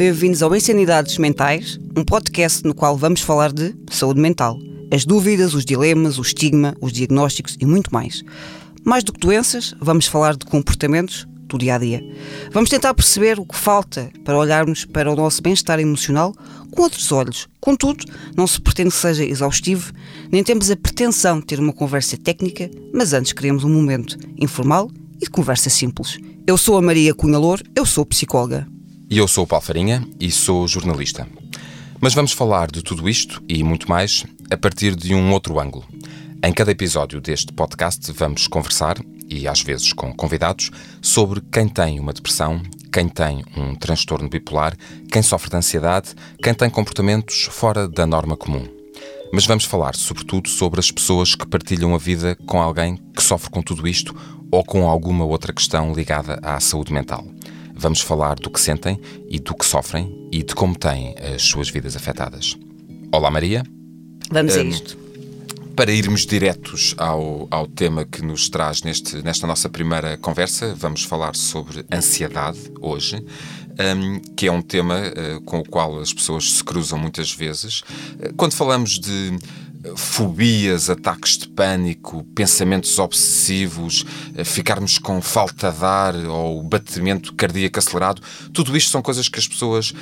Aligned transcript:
Bem-vindos 0.00 0.42
ao 0.42 0.56
Insanidades 0.56 1.18
Mentais, 1.18 1.78
um 1.94 2.02
podcast 2.02 2.64
no 2.64 2.74
qual 2.74 2.96
vamos 2.96 3.20
falar 3.20 3.52
de 3.52 3.74
saúde 3.90 4.18
mental. 4.18 4.58
As 4.90 5.04
dúvidas, 5.04 5.52
os 5.52 5.62
dilemas, 5.62 6.18
o 6.18 6.22
estigma, 6.22 6.74
os 6.80 6.90
diagnósticos 6.90 7.54
e 7.60 7.66
muito 7.66 7.92
mais. 7.92 8.24
Mais 8.82 9.04
do 9.04 9.12
que 9.12 9.20
doenças, 9.20 9.74
vamos 9.78 10.06
falar 10.06 10.36
de 10.38 10.46
comportamentos 10.46 11.28
do 11.44 11.58
dia 11.58 11.74
a 11.74 11.78
dia. 11.78 12.02
Vamos 12.50 12.70
tentar 12.70 12.94
perceber 12.94 13.38
o 13.38 13.44
que 13.44 13.54
falta 13.54 14.10
para 14.24 14.38
olharmos 14.38 14.86
para 14.86 15.12
o 15.12 15.14
nosso 15.14 15.42
bem-estar 15.42 15.78
emocional 15.78 16.34
com 16.70 16.80
outros 16.80 17.12
olhos. 17.12 17.46
Contudo, 17.60 18.02
não 18.34 18.46
se 18.46 18.58
pretende 18.58 18.92
que 18.92 18.96
seja 18.96 19.22
exaustivo, 19.22 19.92
nem 20.32 20.42
temos 20.42 20.70
a 20.70 20.76
pretensão 20.78 21.40
de 21.40 21.44
ter 21.44 21.60
uma 21.60 21.74
conversa 21.74 22.16
técnica, 22.16 22.70
mas 22.94 23.12
antes 23.12 23.34
queremos 23.34 23.64
um 23.64 23.70
momento 23.70 24.16
informal 24.38 24.90
e 25.20 25.26
de 25.26 25.30
conversa 25.30 25.68
simples. 25.68 26.16
Eu 26.46 26.56
sou 26.56 26.78
a 26.78 26.80
Maria 26.80 27.12
Cunha 27.12 27.36
Lour, 27.36 27.60
eu 27.76 27.84
sou 27.84 28.06
psicóloga. 28.06 28.66
E 29.10 29.18
eu 29.18 29.26
sou 29.26 29.42
o 29.42 29.46
Paulo 29.46 29.64
Farinha 29.64 30.06
e 30.20 30.30
sou 30.30 30.68
jornalista. 30.68 31.26
Mas 32.00 32.14
vamos 32.14 32.30
falar 32.30 32.70
de 32.70 32.80
tudo 32.80 33.08
isto 33.08 33.42
e 33.48 33.60
muito 33.64 33.88
mais 33.88 34.24
a 34.48 34.56
partir 34.56 34.94
de 34.94 35.16
um 35.16 35.32
outro 35.32 35.58
ângulo. 35.58 35.84
Em 36.44 36.52
cada 36.52 36.70
episódio 36.70 37.20
deste 37.20 37.52
podcast 37.52 38.12
vamos 38.12 38.46
conversar, 38.46 38.98
e 39.28 39.48
às 39.48 39.62
vezes 39.62 39.92
com 39.92 40.14
convidados, 40.14 40.70
sobre 41.02 41.40
quem 41.40 41.66
tem 41.66 41.98
uma 41.98 42.12
depressão, 42.12 42.62
quem 42.92 43.08
tem 43.08 43.44
um 43.56 43.74
transtorno 43.74 44.28
bipolar, 44.28 44.76
quem 45.10 45.22
sofre 45.22 45.50
de 45.50 45.56
ansiedade, 45.56 46.14
quem 46.40 46.54
tem 46.54 46.70
comportamentos 46.70 47.48
fora 47.50 47.88
da 47.88 48.06
norma 48.06 48.36
comum. 48.36 48.64
Mas 49.32 49.44
vamos 49.44 49.64
falar, 49.64 49.96
sobretudo, 49.96 50.48
sobre 50.48 50.78
as 50.78 50.92
pessoas 50.92 51.34
que 51.34 51.48
partilham 51.48 51.96
a 51.96 51.98
vida 51.98 52.36
com 52.46 52.62
alguém 52.62 52.96
que 53.16 53.24
sofre 53.24 53.50
com 53.50 53.60
tudo 53.60 53.88
isto 53.88 54.14
ou 54.52 54.64
com 54.64 54.88
alguma 54.88 55.24
outra 55.24 55.52
questão 55.52 55.92
ligada 55.92 56.38
à 56.44 56.60
saúde 56.60 56.92
mental. 56.92 57.26
Vamos 57.82 58.02
falar 58.02 58.34
do 58.34 58.50
que 58.50 58.60
sentem 58.60 59.00
e 59.26 59.38
do 59.38 59.54
que 59.54 59.64
sofrem 59.64 60.28
e 60.30 60.42
de 60.42 60.54
como 60.54 60.76
têm 60.76 61.14
as 61.34 61.40
suas 61.40 61.70
vidas 61.70 61.96
afetadas. 61.96 62.54
Olá, 63.10 63.30
Maria. 63.30 63.64
Vamos 64.30 64.54
um, 64.54 64.60
a 64.60 64.64
isto. 64.64 64.98
Para 65.74 65.90
irmos 65.90 66.26
diretos 66.26 66.94
ao, 66.98 67.48
ao 67.50 67.66
tema 67.66 68.04
que 68.04 68.22
nos 68.22 68.50
traz 68.50 68.82
neste, 68.82 69.22
nesta 69.22 69.46
nossa 69.46 69.70
primeira 69.70 70.18
conversa, 70.18 70.74
vamos 70.74 71.04
falar 71.04 71.34
sobre 71.34 71.82
ansiedade 71.90 72.58
hoje. 72.82 73.24
Um, 73.96 74.20
que 74.36 74.46
é 74.46 74.52
um 74.52 74.60
tema 74.60 75.00
uh, 75.00 75.40
com 75.40 75.60
o 75.60 75.64
qual 75.66 76.00
as 76.00 76.12
pessoas 76.12 76.52
se 76.52 76.62
cruzam 76.62 76.98
muitas 76.98 77.32
vezes. 77.32 77.80
Uh, 77.80 78.34
quando 78.36 78.52
falamos 78.52 78.98
de 78.98 79.38
fobias, 79.96 80.90
ataques 80.90 81.38
de 81.38 81.48
pânico, 81.48 82.24
pensamentos 82.34 82.98
obsessivos, 82.98 84.04
eh, 84.34 84.44
ficarmos 84.44 84.98
com 84.98 85.20
falta 85.22 85.70
de 85.70 85.84
ar 85.84 86.14
ou 86.26 86.62
batimento 86.62 87.34
cardíaco 87.34 87.78
acelerado, 87.78 88.22
tudo 88.52 88.76
isto 88.76 88.90
são 88.90 89.00
coisas 89.00 89.28
que 89.28 89.38
as 89.38 89.48
pessoas 89.48 89.94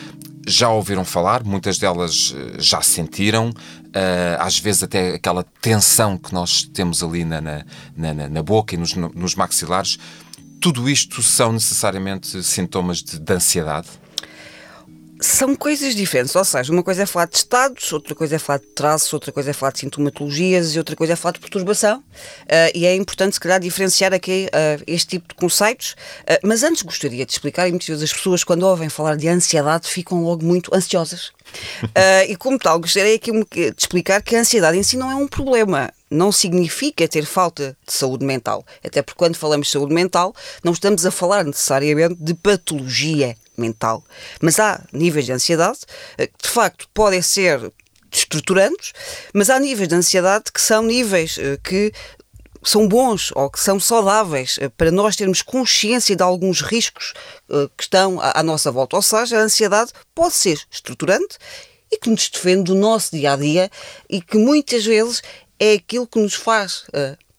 já 0.47 0.71
ouviram 0.71 1.05
falar, 1.05 1.45
muitas 1.45 1.79
delas 1.79 2.35
eh, 2.37 2.57
já 2.59 2.81
sentiram, 2.81 3.53
eh, 3.93 4.37
às 4.41 4.59
vezes 4.59 4.83
até 4.83 5.15
aquela 5.15 5.45
tensão 5.61 6.19
que 6.19 6.35
nós 6.35 6.63
temos 6.63 7.03
ali 7.03 7.25
na, 7.25 7.41
na, 7.41 7.65
na, 7.97 8.29
na 8.29 8.43
boca 8.43 8.75
e 8.75 8.79
nos, 8.79 8.95
nos 8.95 9.35
maxilares. 9.35 9.99
Tudo 10.61 10.91
isto 10.91 11.23
são 11.23 11.53
necessariamente 11.53 12.43
sintomas 12.43 13.01
de, 13.03 13.19
de 13.19 13.33
ansiedade? 13.33 13.89
São 15.21 15.55
coisas 15.55 15.95
diferentes, 15.95 16.35
ou 16.37 16.45
seja, 16.45 16.73
uma 16.73 16.83
coisa 16.83 17.03
é 17.03 17.07
falar 17.07 17.27
de 17.27 17.37
estados, 17.37 17.93
outra 17.93 18.15
coisa 18.15 18.37
é 18.37 18.39
falar 18.39 18.61
de 18.61 18.67
traços, 18.69 19.13
outra 19.13 19.33
coisa 19.33 19.51
é 19.51 19.53
falar 19.53 19.73
de 19.73 19.81
sintomatologias 19.81 20.75
e 20.75 20.79
outra 20.79 20.95
coisa 20.95 21.15
é 21.15 21.17
falar 21.17 21.33
de 21.33 21.41
perturbação. 21.41 21.99
Uh, 21.99 22.71
e 22.75 22.87
é 22.87 22.95
importante, 22.95 23.35
se 23.35 23.41
calhar, 23.41 23.59
diferenciar 23.59 24.15
aqui 24.15 24.49
uh, 24.49 24.83
este 24.87 25.19
tipo 25.19 25.29
de 25.29 25.35
conceitos. 25.35 25.97
Uh, 26.23 26.47
mas 26.47 26.63
antes 26.63 26.83
gostaria 26.83 27.27
de 27.27 27.33
explicar, 27.33 27.67
e 27.67 27.71
muitas 27.71 27.89
vezes 27.89 28.05
as 28.05 28.13
pessoas, 28.13 28.45
quando 28.45 28.63
ouvem 28.63 28.89
falar 28.89 29.17
de 29.17 29.29
ansiedade, 29.29 29.89
ficam 29.89 30.23
logo 30.23 30.45
muito 30.45 30.75
ansiosas. 30.75 31.33
e 32.29 32.37
como 32.37 32.59
tal, 32.59 32.79
gostaria 32.79 33.15
aqui 33.15 33.33
de 33.33 33.75
explicar 33.77 34.23
que 34.23 34.37
a 34.37 34.41
ansiedade 34.41 34.77
em 34.77 34.83
si 34.83 34.97
não 34.97 35.11
é 35.11 35.15
um 35.15 35.27
problema 35.27 35.91
não 36.11 36.33
significa 36.33 37.07
ter 37.07 37.25
falta 37.25 37.77
de 37.87 37.93
saúde 37.93 38.25
mental. 38.25 38.65
Até 38.85 39.03
porque 39.03 39.19
quando 39.19 39.37
falamos 39.37 39.67
de 39.67 39.73
saúde 39.73 39.95
mental, 39.95 40.35
não 40.65 40.73
estamos 40.73 41.05
a 41.05 41.11
falar 41.11 41.45
necessariamente 41.45 42.17
de 42.19 42.35
patologia 42.35 43.37
mental. 43.61 44.05
Mas 44.41 44.59
há 44.59 44.83
níveis 44.93 45.27
de 45.27 45.33
ansiedade 45.33 45.81
eh, 46.17 46.27
que, 46.27 46.43
de 46.43 46.49
facto, 46.49 46.89
podem 46.93 47.23
ser 47.23 47.73
estruturantes, 48.11 48.93
mas 49.35 49.51
há 49.51 49.59
níveis 49.59 49.89
de 49.89 49.95
ansiedade 49.95 50.51
que 50.53 50.61
são 50.61 50.83
níveis 50.83 51.37
eh, 51.39 51.59
que 51.63 51.93
são 52.63 52.89
bons 52.89 53.31
ou 53.35 53.49
que 53.51 53.61
são 53.61 53.79
saudáveis 53.79 54.59
eh, 54.61 54.69
para 54.69 54.91
nós 54.91 55.17
termos 55.17 55.43
consciência 55.43 56.17
de 56.17 56.23
alguns 56.23 56.61
riscos 56.61 57.15
que 57.77 57.85
estão 57.85 58.19
à 58.21 58.43
nossa 58.43 58.71
volta. 58.71 58.97
Ou 58.97 59.03
seja, 59.03 59.39
a 59.39 59.43
ansiedade 59.43 59.93
pode 60.15 60.35
ser 60.35 60.61
estruturante 60.71 61.39
e 61.91 61.97
que 61.97 62.11
nos 62.11 62.29
defende 62.29 62.65
do 62.65 62.75
nosso 62.75 63.13
dia 63.13 63.33
a 63.33 63.37
dia 63.37 63.71
e 64.09 64.21
que 64.21 64.37
muitas 64.37 64.85
vezes 64.85 65.23
é 65.59 65.75
aquilo 65.75 66.07
que 66.07 66.19
nos 66.19 66.35
faz 66.35 66.85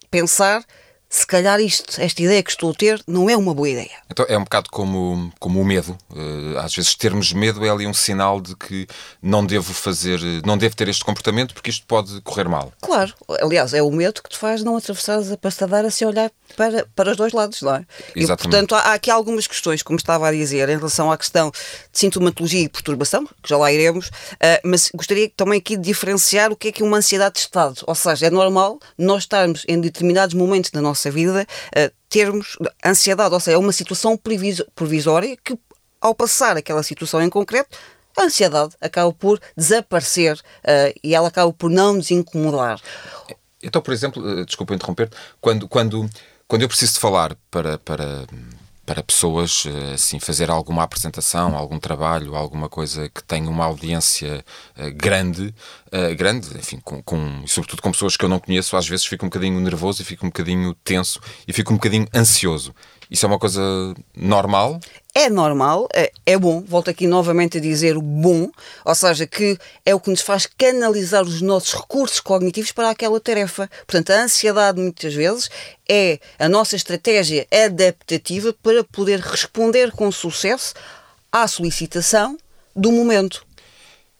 pensar 0.09 0.65
se 1.09 1.25
calhar 1.25 1.59
isto, 1.59 1.99
esta 1.99 2.21
ideia 2.21 2.43
que 2.43 2.51
estou 2.51 2.69
a 2.69 2.73
ter, 2.73 3.01
não 3.07 3.27
é 3.27 3.35
uma 3.35 3.51
boa 3.51 3.67
ideia. 3.67 3.89
Então 4.09 4.25
é 4.29 4.37
um 4.37 4.43
bocado 4.43 4.69
como, 4.69 5.33
como 5.39 5.59
o 5.59 5.65
medo. 5.65 5.97
Uh, 6.11 6.59
às 6.59 6.75
vezes 6.75 6.93
termos 6.93 7.33
medo 7.33 7.65
é 7.65 7.69
ali 7.69 7.87
um 7.87 7.93
sinal 7.93 8.39
de 8.39 8.55
que 8.55 8.85
não 9.19 9.43
devo 9.43 9.73
fazer, 9.73 10.19
não 10.45 10.55
devo 10.55 10.75
ter 10.75 10.87
este 10.87 11.03
comportamento 11.03 11.55
porque 11.55 11.71
isto 11.71 11.85
pode 11.87 12.21
correr 12.21 12.47
mal. 12.47 12.71
Claro. 12.79 13.11
Aliás, 13.41 13.73
é 13.73 13.81
o 13.81 13.89
medo 13.89 14.21
que 14.21 14.29
te 14.29 14.37
faz 14.37 14.63
não 14.63 14.77
atravessar 14.77 15.19
a 15.19 15.37
passadeira 15.37 15.89
sem 15.89 16.07
olhar 16.07 16.29
para, 16.55 16.85
para 16.95 17.11
os 17.11 17.17
dois 17.17 17.33
lados, 17.33 17.61
não 17.63 17.75
é? 17.75 17.85
Exatamente. 18.15 18.21
E, 18.21 18.49
portanto, 18.49 18.75
há, 18.75 18.91
há 18.91 18.93
aqui 18.93 19.09
algumas 19.09 19.47
questões, 19.47 19.81
como 19.81 19.97
estava 19.97 20.27
a 20.27 20.31
dizer, 20.31 20.69
em 20.69 20.77
relação 20.77 21.11
à 21.11 21.17
questão 21.17 21.49
de 21.49 21.57
sintomatologia 21.91 22.61
e 22.61 22.69
perturbação, 22.69 23.25
que 23.41 23.49
já 23.49 23.57
lá 23.57 23.71
iremos, 23.71 24.09
uh, 24.09 24.61
mas 24.63 24.91
gostaria 24.93 25.31
também 25.35 25.57
aqui 25.57 25.75
de 25.75 25.83
diferenciar 25.83 26.51
o 26.51 26.55
que 26.55 26.67
é 26.67 26.71
que 26.71 26.83
é 26.83 26.85
uma 26.85 26.97
ansiedade 26.97 27.35
de 27.35 27.41
estado. 27.41 27.81
Ou 27.87 27.95
seja, 27.95 28.27
é 28.27 28.29
normal 28.29 28.79
nós 28.95 29.23
estarmos 29.23 29.63
em 29.67 29.81
determinados 29.81 30.35
momentos 30.35 30.69
da 30.69 30.81
nossa 30.81 30.98
nossa 30.99 31.11
vida 31.11 31.47
uh, 31.77 31.91
termos 32.09 32.57
ansiedade, 32.85 33.33
ou 33.33 33.39
seja, 33.39 33.55
é 33.55 33.59
uma 33.59 33.71
situação 33.71 34.19
provisória 34.75 35.37
que, 35.37 35.57
ao 36.01 36.13
passar 36.13 36.57
aquela 36.57 36.83
situação 36.83 37.21
em 37.21 37.29
concreto, 37.29 37.77
a 38.17 38.23
ansiedade 38.23 38.75
acaba 38.81 39.13
por 39.13 39.39
desaparecer 39.55 40.35
uh, 40.35 40.99
e 41.01 41.15
ela 41.15 41.29
acaba 41.29 41.53
por 41.53 41.69
não 41.69 41.93
nos 41.93 42.11
incomodar. 42.11 42.79
Então, 43.61 43.81
por 43.81 43.93
exemplo, 43.93 44.39
eh, 44.39 44.45
desculpa 44.45 44.73
interromper, 44.73 45.09
quando, 45.41 45.67
quando, 45.67 46.09
quando 46.47 46.61
eu 46.61 46.67
preciso 46.69 46.93
de 46.93 46.99
falar 46.99 47.35
para, 47.51 47.77
para 47.77 48.25
para 48.89 49.03
pessoas 49.03 49.65
eh, 49.67 49.93
assim 49.93 50.19
fazer 50.19 50.49
alguma 50.49 50.81
apresentação, 50.81 51.55
algum 51.55 51.77
trabalho, 51.77 52.35
alguma 52.35 52.67
coisa 52.67 53.07
que 53.07 53.23
tenha 53.23 53.47
uma 53.47 53.65
audiência 53.65 54.43
uh, 54.75 54.91
grande, 54.95 55.53
uh, 55.93 56.15
grande, 56.15 56.57
enfim, 56.57 56.79
com, 56.83 56.99
com, 57.03 57.43
sobretudo 57.45 57.83
com 57.83 57.91
pessoas 57.91 58.17
que 58.17 58.25
eu 58.25 58.29
não 58.29 58.39
conheço, 58.39 58.75
às 58.75 58.89
vezes 58.89 59.05
fico 59.05 59.23
um 59.23 59.29
bocadinho 59.29 59.59
nervoso 59.59 60.01
e 60.01 60.05
fico 60.05 60.25
um 60.25 60.29
bocadinho 60.29 60.73
tenso 60.83 61.21
e 61.47 61.53
fico 61.53 61.71
um 61.71 61.75
bocadinho 61.75 62.07
ansioso. 62.15 62.73
Isso 63.11 63.27
é 63.27 63.29
uma 63.29 63.37
coisa 63.37 63.61
normal? 64.17 64.79
É 65.13 65.29
normal, 65.29 65.87
é, 66.29 66.37
bom, 66.37 66.61
volto 66.61 66.91
aqui 66.91 67.07
novamente 67.07 67.57
a 67.57 67.59
dizer 67.59 67.97
o 67.97 68.03
bom, 68.03 68.51
ou 68.85 68.93
seja, 68.93 69.25
que 69.25 69.57
é 69.83 69.95
o 69.95 69.99
que 69.99 70.11
nos 70.11 70.21
faz 70.21 70.45
canalizar 70.45 71.23
os 71.23 71.41
nossos 71.41 71.73
recursos 71.73 72.19
cognitivos 72.19 72.71
para 72.71 72.91
aquela 72.91 73.19
tarefa. 73.19 73.67
Portanto, 73.87 74.11
a 74.11 74.21
ansiedade, 74.25 74.79
muitas 74.79 75.11
vezes, 75.11 75.49
é 75.89 76.19
a 76.37 76.47
nossa 76.47 76.75
estratégia 76.75 77.47
adaptativa 77.51 78.53
para 78.61 78.83
poder 78.83 79.19
responder 79.19 79.91
com 79.91 80.11
sucesso 80.11 80.75
à 81.31 81.47
solicitação 81.47 82.37
do 82.75 82.91
momento. 82.91 83.43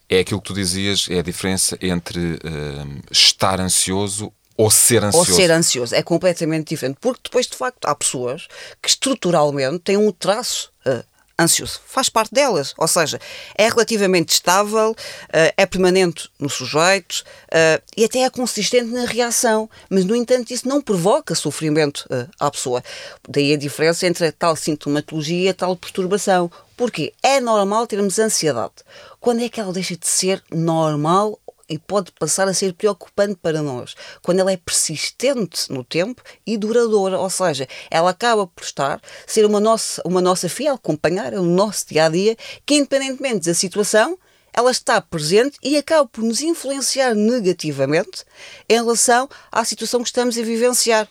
É 0.09 0.21
aquilo 0.21 0.41
que 0.41 0.47
tu 0.47 0.55
dizias, 0.55 1.05
é 1.11 1.19
a 1.19 1.21
diferença 1.21 1.77
entre 1.79 2.19
uh, 2.19 3.01
estar 3.11 3.61
ansioso 3.61 4.33
ou 4.57 4.71
ser 4.71 5.03
ansioso. 5.03 5.31
Ou 5.31 5.37
ser 5.37 5.51
ansioso. 5.51 5.93
É 5.93 6.01
completamente 6.01 6.69
diferente. 6.69 6.97
Porque 6.99 7.21
depois, 7.25 7.45
de 7.45 7.55
facto, 7.55 7.85
há 7.85 7.93
pessoas 7.93 8.47
que 8.81 8.89
estruturalmente 8.89 9.77
têm 9.77 9.95
um 9.95 10.11
traço 10.11 10.71
uh, 10.87 11.03
ansioso. 11.39 11.79
Faz 11.85 12.09
parte 12.09 12.33
delas. 12.33 12.73
Ou 12.77 12.87
seja, 12.87 13.19
é 13.57 13.69
relativamente 13.69 14.33
estável, 14.33 14.91
uh, 14.91 15.53
é 15.55 15.65
permanente 15.65 16.29
no 16.37 16.49
sujeito 16.49 17.23
uh, 17.45 17.81
e 17.95 18.03
até 18.03 18.19
é 18.19 18.29
consistente 18.29 18.91
na 18.91 19.05
reação. 19.05 19.69
Mas, 19.89 20.05
no 20.05 20.15
entanto, 20.15 20.51
isso 20.51 20.67
não 20.67 20.81
provoca 20.81 21.33
sofrimento 21.33 22.07
à 22.39 22.51
pessoa. 22.51 22.83
Daí 23.27 23.53
a 23.53 23.57
diferença 23.57 24.05
entre 24.05 24.27
a 24.27 24.31
tal 24.31 24.55
sintomatologia 24.55 25.45
e 25.45 25.49
a 25.49 25.53
tal 25.53 25.75
perturbação. 25.75 26.51
Porque 26.75 27.13
é 27.21 27.39
normal 27.39 27.87
termos 27.87 28.19
ansiedade. 28.19 28.73
Quando 29.19 29.43
é 29.43 29.49
que 29.49 29.59
ela 29.59 29.73
deixa 29.73 29.97
de 29.97 30.07
ser 30.07 30.41
normal 30.51 31.39
e 31.69 31.77
pode 31.77 32.11
passar 32.13 32.47
a 32.47 32.53
ser 32.53 32.73
preocupante 32.73 33.35
para 33.41 33.61
nós 33.61 33.95
quando 34.23 34.39
ela 34.39 34.51
é 34.51 34.57
persistente 34.57 35.71
no 35.71 35.83
tempo 35.83 36.21
e 36.45 36.57
duradoura, 36.57 37.19
ou 37.19 37.29
seja, 37.29 37.67
ela 37.91 38.09
acaba 38.09 38.47
por 38.47 38.63
estar, 38.63 39.01
ser 39.27 39.45
uma 39.45 39.59
nossa, 39.59 40.01
uma 40.05 40.21
nossa 40.21 40.49
fiel 40.49 40.77
companheira 40.77 41.37
no 41.37 41.45
nosso 41.45 41.87
dia 41.87 42.05
a 42.05 42.09
dia, 42.09 42.35
que 42.65 42.75
independentemente 42.75 43.45
da 43.45 43.53
situação, 43.53 44.17
ela 44.51 44.71
está 44.71 44.99
presente 44.99 45.57
e 45.63 45.77
acaba 45.77 46.07
por 46.07 46.23
nos 46.23 46.41
influenciar 46.41 47.13
negativamente 47.13 48.25
em 48.67 48.73
relação 48.73 49.29
à 49.51 49.63
situação 49.63 50.01
que 50.01 50.09
estamos 50.09 50.37
a 50.37 50.41
vivenciar. 50.41 51.07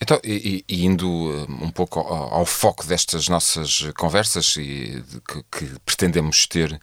Então, 0.00 0.20
e, 0.22 0.64
e, 0.68 0.84
indo 0.84 1.08
uh, 1.08 1.64
um 1.64 1.70
pouco 1.70 1.98
ao, 1.98 2.34
ao, 2.34 2.46
foco 2.46 2.86
destas 2.86 3.28
nossas 3.28 3.90
conversas 3.96 4.56
e 4.56 5.02
que, 5.26 5.42
que 5.50 5.80
pretendemos 5.84 6.46
ter 6.46 6.80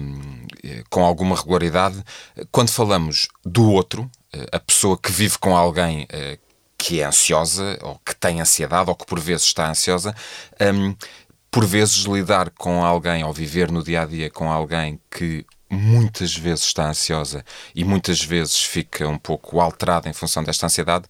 um, 0.00 0.46
eh, 0.64 0.82
com 0.88 1.04
alguma 1.04 1.36
regularidade, 1.36 2.02
quando 2.50 2.70
falamos 2.70 3.28
do 3.44 3.70
outro, 3.70 4.10
eh, 4.32 4.46
a 4.50 4.58
pessoa 4.58 4.96
que 4.96 5.12
vive 5.12 5.36
com 5.38 5.54
alguém 5.54 6.08
que 6.78 7.00
é 7.00 7.04
ansiosa 7.04 7.78
ou 7.82 7.98
que 7.98 8.14
tem 8.14 8.40
ansiedade 8.40 8.88
ou 8.88 8.96
que 8.96 9.04
por 9.04 9.20
vezes 9.20 9.46
está 9.46 9.68
ansiosa, 9.68 10.14
um, 10.60 10.94
por 11.50 11.66
vezes 11.66 12.04
lidar 12.04 12.50
com 12.50 12.84
alguém 12.84 13.24
ou 13.24 13.32
viver 13.32 13.70
no 13.70 13.82
dia 13.82 14.02
a 14.02 14.06
dia 14.06 14.30
com 14.30 14.50
alguém 14.50 15.00
que 15.10 15.44
muitas 15.70 16.34
vezes 16.34 16.64
está 16.64 16.88
ansiosa 16.88 17.44
e 17.74 17.84
muitas 17.84 18.22
vezes 18.22 18.62
fica 18.62 19.06
um 19.08 19.18
pouco 19.18 19.60
alterada 19.60 20.08
em 20.08 20.12
função 20.12 20.42
desta 20.42 20.66
ansiedade, 20.66 21.06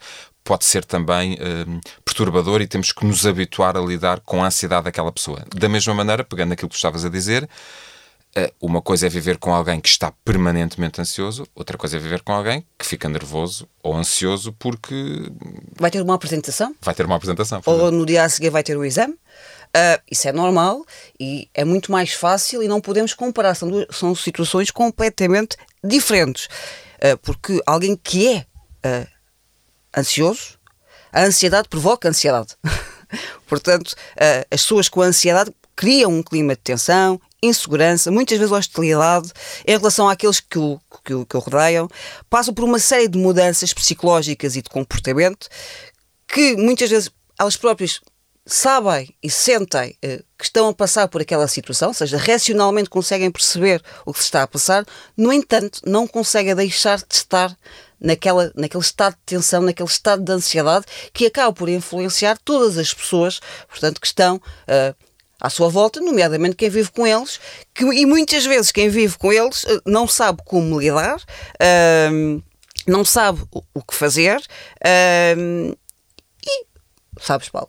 pode 0.48 0.64
ser 0.64 0.82
também 0.82 1.34
uh, 1.34 1.80
perturbador 2.02 2.62
e 2.62 2.66
temos 2.66 2.90
que 2.90 3.04
nos 3.04 3.26
habituar 3.26 3.76
a 3.76 3.80
lidar 3.80 4.20
com 4.20 4.42
a 4.42 4.46
ansiedade 4.46 4.84
daquela 4.84 5.12
pessoa. 5.12 5.44
Da 5.54 5.68
mesma 5.68 5.92
maneira, 5.92 6.24
pegando 6.24 6.54
aquilo 6.54 6.70
que 6.70 6.74
estavas 6.74 7.04
a 7.04 7.10
dizer, 7.10 7.44
uh, 7.44 8.50
uma 8.58 8.80
coisa 8.80 9.04
é 9.04 9.10
viver 9.10 9.36
com 9.36 9.54
alguém 9.54 9.78
que 9.78 9.90
está 9.90 10.10
permanentemente 10.24 11.02
ansioso, 11.02 11.46
outra 11.54 11.76
coisa 11.76 11.98
é 11.98 12.00
viver 12.00 12.22
com 12.22 12.32
alguém 12.32 12.64
que 12.78 12.86
fica 12.86 13.10
nervoso 13.10 13.68
ou 13.82 13.94
ansioso 13.94 14.50
porque. 14.58 15.30
Vai 15.78 15.90
ter 15.90 16.00
uma 16.00 16.14
apresentação? 16.14 16.74
Vai 16.80 16.94
ter 16.94 17.04
uma 17.04 17.16
apresentação. 17.16 17.60
Ou 17.66 17.90
no 17.90 18.06
dia 18.06 18.24
a 18.24 18.28
seguir 18.30 18.48
vai 18.48 18.62
ter 18.62 18.74
o 18.74 18.86
exame. 18.86 19.12
Uh, 19.12 20.00
isso 20.10 20.26
é 20.26 20.32
normal 20.32 20.82
e 21.20 21.46
é 21.52 21.62
muito 21.62 21.92
mais 21.92 22.14
fácil 22.14 22.62
e 22.62 22.68
não 22.68 22.80
podemos 22.80 23.12
comparar. 23.12 23.54
São, 23.54 23.68
duas, 23.68 23.86
são 23.90 24.14
situações 24.14 24.70
completamente 24.70 25.58
diferentes. 25.84 26.46
Uh, 27.04 27.18
porque 27.18 27.60
alguém 27.66 27.94
que 27.94 28.28
é 28.28 28.46
ansioso, 29.98 30.58
a 31.12 31.22
ansiedade 31.22 31.68
provoca 31.68 32.08
ansiedade. 32.08 32.56
Portanto, 33.46 33.92
uh, 33.92 34.46
as 34.50 34.62
pessoas 34.62 34.88
com 34.88 35.00
ansiedade 35.00 35.52
criam 35.74 36.12
um 36.12 36.22
clima 36.22 36.54
de 36.54 36.60
tensão, 36.60 37.20
insegurança, 37.42 38.10
muitas 38.10 38.36
vezes 38.36 38.52
hostilidade 38.52 39.30
em 39.66 39.76
relação 39.76 40.08
àqueles 40.08 40.40
que 40.40 40.58
o, 40.58 40.80
que 41.04 41.14
o, 41.14 41.24
que 41.24 41.36
o 41.36 41.40
rodeiam, 41.40 41.88
passam 42.28 42.52
por 42.52 42.64
uma 42.64 42.78
série 42.78 43.08
de 43.08 43.16
mudanças 43.16 43.72
psicológicas 43.72 44.56
e 44.56 44.62
de 44.62 44.68
comportamento 44.68 45.48
que 46.26 46.56
muitas 46.56 46.90
vezes 46.90 47.10
elas 47.38 47.56
próprias 47.56 48.00
sabem 48.44 49.14
e 49.22 49.30
sentem 49.30 49.96
uh, 50.04 50.24
que 50.36 50.44
estão 50.44 50.68
a 50.68 50.74
passar 50.74 51.06
por 51.08 51.20
aquela 51.20 51.46
situação, 51.46 51.88
ou 51.88 51.94
seja, 51.94 52.16
racionalmente 52.16 52.90
conseguem 52.90 53.30
perceber 53.30 53.82
o 54.04 54.12
que 54.12 54.18
se 54.18 54.24
está 54.24 54.42
a 54.42 54.46
passar, 54.46 54.84
no 55.16 55.32
entanto, 55.32 55.80
não 55.86 56.06
conseguem 56.06 56.54
deixar 56.54 56.98
de 56.98 57.14
estar 57.14 57.56
naquela, 58.00 58.52
naquele 58.54 58.82
estado 58.82 59.14
de 59.14 59.22
tensão, 59.26 59.62
naquele 59.62 59.88
estado 59.88 60.22
de 60.22 60.32
ansiedade 60.32 60.86
que 61.12 61.26
acaba 61.26 61.52
por 61.52 61.68
influenciar 61.68 62.38
todas 62.44 62.78
as 62.78 62.92
pessoas, 62.92 63.40
portanto, 63.68 64.00
que 64.00 64.06
estão 64.06 64.36
uh, 64.36 64.94
à 65.40 65.50
sua 65.50 65.68
volta, 65.68 66.00
nomeadamente 66.00 66.56
quem 66.56 66.70
vive 66.70 66.90
com 66.90 67.06
eles, 67.06 67.40
que, 67.74 67.84
e 67.84 68.06
muitas 68.06 68.44
vezes 68.44 68.72
quem 68.72 68.88
vive 68.88 69.16
com 69.18 69.32
eles 69.32 69.64
uh, 69.64 69.82
não 69.84 70.06
sabe 70.06 70.42
como 70.44 70.80
lidar, 70.80 71.16
uh, 71.16 72.42
não 72.86 73.04
sabe 73.04 73.42
o, 73.52 73.62
o 73.74 73.82
que 73.82 73.94
fazer 73.94 74.40
e, 76.46 76.66
sabes, 77.20 77.48
Paulo, 77.48 77.68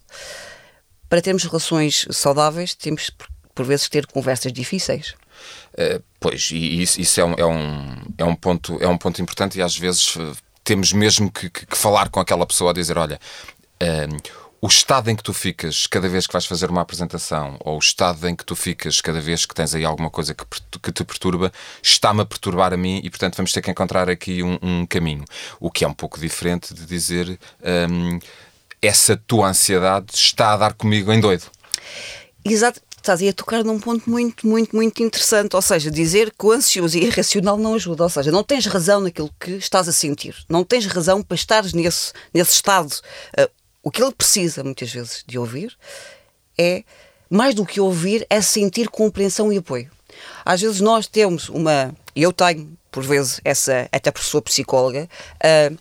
para 1.10 1.22
termos 1.22 1.44
relações 1.44 2.08
saudáveis 2.12 2.74
temos 2.76 3.12
por 3.54 3.66
vezes 3.66 3.90
ter 3.90 4.06
conversas 4.08 4.54
difíceis. 4.54 5.16
Uh, 5.80 6.04
pois, 6.20 6.50
e 6.52 6.82
isso, 6.82 7.00
isso 7.00 7.22
é, 7.22 7.24
um, 7.24 7.34
é, 7.38 7.46
um, 7.46 8.02
é, 8.18 8.26
um 8.26 8.36
ponto, 8.36 8.78
é 8.82 8.88
um 8.88 8.98
ponto 8.98 9.22
importante 9.22 9.58
e 9.58 9.62
às 9.62 9.78
vezes 9.78 10.14
uh, 10.18 10.36
temos 10.62 10.92
mesmo 10.92 11.32
que, 11.32 11.50
que, 11.50 11.66
que, 11.66 11.78
falar 11.78 12.10
com 12.10 12.20
aquela 12.20 12.46
pessoa 12.46 12.72
a 12.72 12.74
dizer: 12.74 12.98
olha. 12.98 13.20
Uh, 13.82 14.40
o 14.62 14.68
estado 14.68 15.10
em 15.10 15.16
que 15.16 15.24
tu 15.24 15.34
ficas 15.34 15.88
cada 15.88 16.10
vez 16.10 16.28
que 16.28 16.34
vais 16.34 16.46
fazer 16.46 16.70
uma 16.70 16.82
apresentação, 16.82 17.56
ou 17.62 17.78
o 17.78 17.80
estado 17.80 18.28
em 18.28 18.36
que 18.36 18.44
tu 18.44 18.58
ficas 18.58 19.00
cada 19.00 19.22
vez 19.22 19.46
que 19.46 19.56
tens 19.56 19.74
aí 19.74 19.86
alguma 19.86 20.10
coisa 20.10 20.34
que, 20.34 20.44
que 20.84 20.92
te 20.92 21.06
perturba, 21.06 21.50
está-me 21.82 22.22
a 22.22 22.26
perturbar 22.26 22.74
a 22.74 22.78
mim 22.78 23.00
e, 23.02 23.10
portanto, 23.10 23.38
vamos 23.38 23.54
ter 23.54 23.62
que 23.62 23.72
encontrar 23.72 24.10
aqui 24.10 24.44
um, 24.44 24.60
um 24.62 24.86
caminho. 24.86 25.24
O 25.62 25.72
que 25.72 25.86
é 25.86 25.88
um 25.88 25.94
pouco 25.94 26.20
diferente 26.20 26.74
de 26.74 26.86
dizer 26.86 27.40
um, 27.90 28.20
essa 28.82 29.16
tua 29.16 29.48
ansiedade 29.48 30.08
está 30.14 30.52
a 30.52 30.58
dar 30.58 30.74
comigo 30.74 31.14
em 31.14 31.22
doido. 31.22 31.46
Exato 32.44 32.82
estás 33.00 33.22
aí 33.22 33.30
a 33.30 33.34
tocar 33.34 33.64
num 33.64 33.80
ponto 33.80 34.10
muito, 34.10 34.48
muito, 34.48 34.76
muito 34.76 35.04
interessante. 35.04 35.56
Ou 35.56 35.62
seja, 35.62 35.90
dizer 35.90 36.32
que 36.38 36.46
o 36.46 36.52
ansioso 36.52 36.98
e 36.98 37.06
irracional 37.06 37.58
não 37.58 37.76
ajuda. 37.76 38.04
Ou 38.04 38.10
seja, 38.10 38.32
não 38.32 38.44
tens 38.44 38.66
razão 38.66 39.02
naquilo 39.02 39.30
que 39.40 39.52
estás 39.52 39.88
a 39.88 39.92
sentir. 39.92 40.36
Não 40.48 40.64
tens 40.64 40.86
razão 40.86 41.22
para 41.22 41.36
estares 41.36 41.74
nesse, 41.74 42.14
nesse 42.34 42.52
estado. 42.52 42.94
Uh, 43.38 43.50
o 43.82 43.92
que 43.92 44.04
ele 44.04 44.14
precisa, 44.14 44.64
muitas 44.64 44.92
vezes, 44.92 45.24
de 45.26 45.40
ouvir 45.40 45.78
é, 46.58 46.84
mais 47.30 47.56
do 47.56 47.66
que 47.66 47.80
ouvir, 47.80 48.28
é 48.30 48.42
sentir 48.42 48.90
compreensão 48.90 49.52
e 49.54 49.58
apoio. 49.58 49.90
Às 50.44 50.62
vezes 50.62 50.82
nós 50.82 51.08
temos 51.08 51.48
uma. 51.48 51.96
Eu 52.16 52.34
tenho, 52.34 52.78
por 52.92 53.04
vezes, 53.04 53.40
essa, 53.46 53.88
até 53.92 54.12
sua 54.20 54.42
psicóloga, 54.42 55.08
uh, 55.36 55.78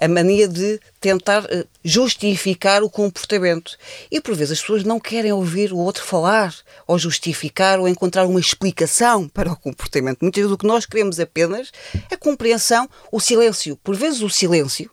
a 0.00 0.06
mania 0.06 0.46
de 0.46 0.80
tentar 1.00 1.44
eh, 1.50 1.66
justificar 1.82 2.82
o 2.82 2.90
comportamento. 2.90 3.76
E 4.10 4.20
por 4.20 4.34
vezes 4.34 4.52
as 4.52 4.60
pessoas 4.60 4.84
não 4.84 5.00
querem 5.00 5.32
ouvir 5.32 5.72
o 5.72 5.78
outro 5.78 6.04
falar, 6.04 6.54
ou 6.86 6.98
justificar, 6.98 7.80
ou 7.80 7.88
encontrar 7.88 8.24
uma 8.26 8.38
explicação 8.38 9.28
para 9.28 9.50
o 9.50 9.56
comportamento. 9.56 10.18
Muitas 10.22 10.42
vezes 10.42 10.54
o 10.54 10.58
que 10.58 10.66
nós 10.66 10.86
queremos 10.86 11.18
apenas 11.18 11.72
é 12.10 12.16
compreensão, 12.16 12.88
o 13.10 13.18
silêncio. 13.18 13.76
Por 13.82 13.96
vezes 13.96 14.22
o 14.22 14.30
silêncio, 14.30 14.88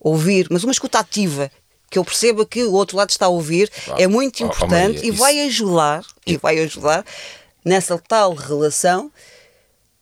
ouvir, 0.00 0.48
mas 0.50 0.64
uma 0.64 0.72
escuta 0.72 0.98
ativa, 0.98 1.50
que 1.88 1.98
eu 1.98 2.04
perceba 2.04 2.44
que 2.44 2.64
o 2.64 2.72
outro 2.72 2.96
lado 2.96 3.10
está 3.10 3.26
a 3.26 3.28
ouvir, 3.28 3.70
é 3.96 4.08
muito 4.08 4.42
importante 4.42 4.96
oh, 4.96 5.00
oh, 5.00 5.04
Maria, 5.04 5.06
e 5.06 5.10
vai 5.12 5.40
ajudar, 5.46 6.04
e 6.26 6.36
vai 6.36 6.58
ajudar 6.58 7.04
nessa 7.64 7.96
tal 7.98 8.34
relação 8.34 9.12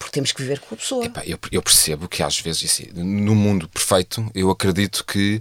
porque 0.02 0.10
temos 0.10 0.32
que 0.32 0.42
viver 0.42 0.58
com 0.58 0.74
a 0.74 0.78
pessoa. 0.78 1.04
Epá, 1.04 1.22
eu, 1.24 1.38
eu, 1.52 1.62
percebo 1.62 2.08
que 2.08 2.24
às 2.24 2.40
vezes, 2.40 2.72
assim, 2.72 2.88
no 2.92 3.36
mundo 3.36 3.68
perfeito, 3.68 4.28
eu 4.34 4.50
acredito 4.50 5.04
que 5.04 5.40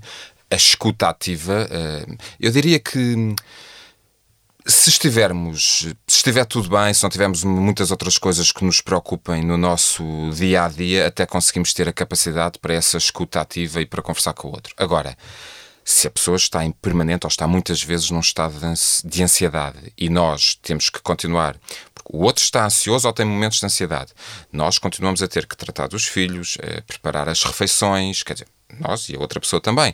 a 0.52 0.56
escuta 0.56 1.10
ativa, 1.10 1.68
uh, 1.68 2.18
eu 2.40 2.52
diria 2.52 2.80
que 2.80 3.34
se 4.68 4.90
estivermos, 4.92 5.88
se 6.08 6.18
estiver 6.18 6.46
tudo 6.46 6.70
bem, 6.70 6.94
se 6.94 7.02
não 7.02 7.10
tivermos 7.10 7.44
muitas 7.44 7.90
outras 7.90 8.20
coisas 8.20 8.52
que 8.52 8.64
nos 8.64 8.82
preocupem 8.82 9.44
no 9.44 9.58
nosso 9.58 10.04
dia 10.36 10.66
a 10.66 10.68
dia, 10.68 11.08
até 11.08 11.26
conseguimos 11.26 11.74
ter 11.74 11.90
a 11.90 11.94
capacidade 11.94 12.60
para 12.60 12.76
essa 12.76 12.98
escuta 12.98 13.42
ativa 13.42 13.82
e 13.82 13.86
para 13.88 14.04
conversar 14.04 14.34
com 14.34 14.50
o 14.50 14.52
outro. 14.52 14.76
Agora, 14.78 15.18
se 15.84 16.08
a 16.08 16.12
pessoa 16.12 16.38
está 16.38 16.64
em 16.64 16.72
permanente 16.72 17.26
ou 17.26 17.30
está 17.30 17.48
muitas 17.48 17.82
vezes 17.82 18.12
num 18.12 18.20
estado 18.20 18.56
de 19.04 19.24
ansiedade 19.24 19.92
e 19.98 20.10
nós 20.10 20.54
temos 20.62 20.90
que 20.92 21.02
continuar 21.02 21.58
o 22.10 22.24
outro 22.24 22.44
está 22.44 22.66
ansioso 22.66 23.08
ou 23.08 23.14
tem 23.14 23.26
momentos 23.26 23.60
de 23.60 23.66
ansiedade. 23.66 24.12
Nós 24.52 24.78
continuamos 24.78 25.22
a 25.22 25.28
ter 25.28 25.46
que 25.46 25.56
tratar 25.56 25.88
dos 25.88 26.06
filhos, 26.06 26.58
preparar 26.88 27.28
as 27.30 27.44
refeições, 27.44 28.24
quer 28.24 28.34
dizer, 28.34 28.48
nós 28.80 29.10
e 29.10 29.16
a 29.16 29.20
outra 29.20 29.40
pessoa 29.40 29.62
também, 29.62 29.94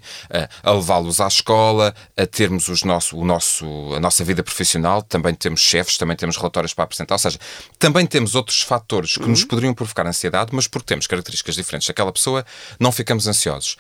a 0.64 0.72
levá-los 0.72 1.20
à 1.20 1.28
escola, 1.28 1.96
a 2.16 2.26
termos 2.26 2.68
os 2.68 2.84
nosso, 2.84 3.18
o 3.18 3.26
nosso, 3.26 3.66
a 3.96 4.00
nossa 4.00 4.24
vida 4.24 4.44
profissional, 4.44 5.02
também 5.02 5.34
temos 5.34 5.62
chefes, 5.62 5.98
também 5.98 6.16
temos 6.16 6.38
relatórios 6.38 6.74
para 6.74 6.84
apresentar, 6.84 7.16
ou 7.16 7.20
seja, 7.20 7.40
também 7.80 8.06
temos 8.06 8.36
outros 8.36 8.62
fatores 8.62 9.16
que 9.16 9.24
uhum. 9.24 9.30
nos 9.30 9.44
poderiam 9.44 9.74
provocar 9.74 10.06
ansiedade, 10.06 10.52
mas 10.54 10.68
porque 10.68 10.86
temos 10.86 11.08
características 11.08 11.56
diferentes 11.56 11.88
daquela 11.88 12.12
pessoa, 12.12 12.46
não 12.80 12.92
ficamos 12.92 13.28
ansiosos 13.28 13.78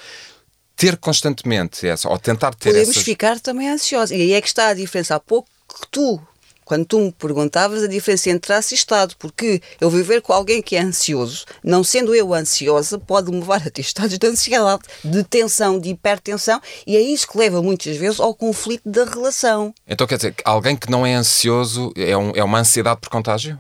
ter 0.75 0.96
constantemente 0.98 1.88
essa, 1.88 2.07
ou 2.07 2.19
tentar 2.19 2.53
ter 2.53 2.69
Podemos 2.69 2.89
essas... 2.89 3.03
ficar 3.03 3.39
também 3.39 3.67
ansiosos. 3.67 4.12
E 4.12 4.22
aí 4.22 4.34
é 4.34 4.39
que 4.39 4.48
está 4.48 4.67
a 4.67 4.74
diferença. 4.75 5.15
Há 5.15 5.19
pouco 5.19 5.50
que 5.67 5.88
tu 5.89 6.22
quando 6.67 6.86
tu 6.86 7.00
me 7.00 7.12
perguntavas 7.13 7.81
a 7.81 7.88
diferença 7.88 8.29
entre 8.29 8.47
traço 8.47 8.74
e 8.74 8.75
estado, 8.75 9.15
porque 9.17 9.62
eu 9.79 9.89
viver 9.89 10.21
com 10.21 10.33
alguém 10.33 10.62
que 10.62 10.75
é 10.75 10.81
ansioso, 10.81 11.45
não 11.63 11.81
sendo 11.81 12.13
eu 12.13 12.33
ansiosa, 12.33 13.00
pode 13.00 13.31
me 13.31 13.39
levar 13.39 13.65
a 13.65 13.71
ter 13.71 13.79
estados 13.79 14.17
de 14.17 14.27
ansiedade, 14.27 14.83
de 15.01 15.24
tensão, 15.24 15.79
de 15.79 15.91
hipertensão, 15.91 16.62
e 16.86 16.97
é 16.97 17.00
isso 17.00 17.25
que 17.25 17.38
leva 17.38 17.62
muitas 17.63 17.95
vezes 17.95 18.19
ao 18.19 18.36
conflito 18.36 18.81
da 18.86 19.05
relação. 19.05 19.74
Então 19.88 20.05
quer 20.05 20.17
dizer, 20.17 20.36
alguém 20.43 20.75
que 20.75 20.91
não 20.91 21.05
é 21.05 21.13
ansioso 21.13 21.93
é, 21.95 22.17
um, 22.17 22.31
é 22.36 22.43
uma 22.43 22.59
ansiedade 22.59 23.00
por 23.00 23.09
contágio? 23.09 23.57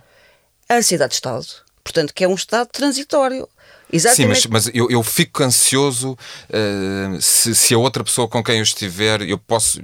A 0.67 0.75
ansiedade 0.75 1.11
de 1.11 1.15
estado. 1.15 1.47
Portanto, 1.81 2.13
que 2.13 2.25
é 2.25 2.27
um 2.27 2.35
estado 2.35 2.67
transitório. 2.67 3.47
Exatamente. 3.91 4.41
Sim, 4.41 4.49
mas, 4.49 4.65
mas 4.65 4.75
eu, 4.75 4.91
eu 4.91 5.01
fico 5.01 5.43
ansioso 5.43 6.11
uh, 6.11 7.21
se, 7.21 7.55
se 7.55 7.73
a 7.73 7.77
outra 7.77 8.03
pessoa 8.03 8.27
com 8.27 8.43
quem 8.43 8.57
eu 8.57 8.63
estiver, 8.63 9.21
eu 9.21 9.37
posso. 9.37 9.81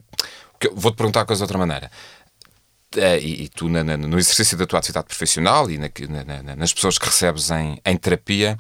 Vou-te 0.74 0.96
perguntar 0.98 1.22
a 1.22 1.26
coisa 1.26 1.40
de 1.40 1.44
outra 1.44 1.58
maneira. 1.58 1.90
Uh, 2.96 3.18
e, 3.20 3.44
e, 3.44 3.50
tu, 3.50 3.68
na, 3.70 3.84
na, 3.84 3.98
no 3.98 4.20
exercício 4.20 4.56
da 4.56 4.68
tua 4.68 4.78
atividade 4.80 5.08
profissional 5.08 5.70
e 5.70 5.78
na, 5.78 6.56
nas 6.56 6.74
pessoas 6.74 7.00
que 7.00 7.06
recebes 7.06 7.50
em, 7.50 7.80
em 7.84 7.98
terapia, 7.98 8.58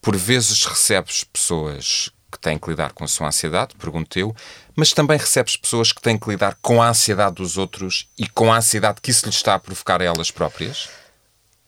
por 0.00 0.16
vezes 0.16 0.64
recebes 0.64 1.24
pessoas 1.24 2.10
que 2.30 2.38
têm 2.38 2.58
que 2.58 2.70
lidar 2.70 2.92
com 2.92 3.04
a 3.04 3.08
sua 3.08 3.28
ansiedade, 3.28 3.74
pergunto 3.76 4.18
eu, 4.18 4.34
mas 4.74 4.92
também 4.92 5.18
recebes 5.18 5.56
pessoas 5.56 5.92
que 5.92 6.00
têm 6.00 6.18
que 6.18 6.28
lidar 6.30 6.56
com 6.62 6.80
a 6.82 6.88
ansiedade 6.88 7.36
dos 7.36 7.58
outros 7.58 8.08
e 8.18 8.26
com 8.26 8.52
a 8.52 8.56
ansiedade 8.56 9.00
que 9.00 9.10
isso 9.10 9.26
lhes 9.26 9.36
está 9.36 9.54
a 9.54 9.58
provocar 9.58 10.00
a 10.00 10.04
elas 10.04 10.30
próprias? 10.30 10.88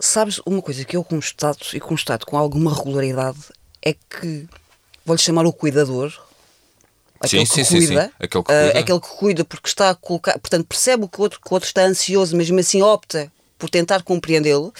Sabes, 0.00 0.40
uma 0.46 0.62
coisa 0.62 0.84
que 0.84 0.96
eu 0.96 1.04
constato 1.04 1.76
e 1.76 1.80
constato 1.80 2.26
com 2.26 2.36
alguma 2.38 2.74
regularidade 2.74 3.38
é 3.82 3.92
que, 3.92 4.48
vou-lhe 5.04 5.20
chamar 5.20 5.44
o 5.46 5.52
cuidador, 5.52 6.12
aquele, 7.20 7.46
sim, 7.46 7.54
que 7.54 7.64
sim, 7.64 7.78
cuida, 7.86 8.02
sim. 8.06 8.10
Aquele 8.18 8.44
que 8.44 8.52
cuida. 8.52 8.78
aquele 8.78 9.00
que 9.00 9.08
cuida 9.08 9.44
porque 9.44 9.68
está 9.68 9.90
a 9.90 9.94
colocar, 9.94 10.38
portanto, 10.38 10.66
percebe 10.66 11.04
o 11.04 11.08
que 11.08 11.18
o 11.18 11.22
outro, 11.22 11.40
que 11.40 11.50
o 11.50 11.54
outro 11.54 11.66
está 11.66 11.82
ansioso, 11.82 12.36
mas 12.36 12.46
mesmo 12.48 12.60
assim 12.60 12.82
opta 12.82 13.30
por 13.58 13.70
tentar 13.70 14.02
compreendê-lo, 14.02 14.72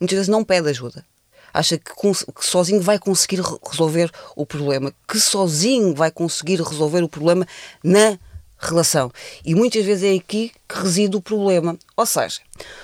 muitas 0.00 0.16
vezes 0.16 0.28
não 0.28 0.42
pede 0.44 0.68
ajuda. 0.68 1.04
Acha 1.52 1.78
que, 1.78 1.92
que 1.94 2.44
sozinho 2.46 2.80
vai 2.80 2.98
conseguir 2.98 3.40
re- 3.40 3.58
resolver 3.70 4.10
o 4.34 4.44
problema, 4.44 4.92
que 5.06 5.20
sozinho 5.20 5.94
vai 5.94 6.10
conseguir 6.10 6.60
resolver 6.60 7.02
o 7.04 7.08
problema 7.08 7.46
na 7.82 8.18
relação. 8.58 9.12
E 9.44 9.54
muitas 9.54 9.84
vezes 9.84 10.02
é 10.02 10.16
aqui 10.18 10.50
que 10.68 10.74
reside 10.80 11.14
o 11.16 11.20
problema. 11.20 11.78
Ou 11.96 12.06
seja, 12.06 12.40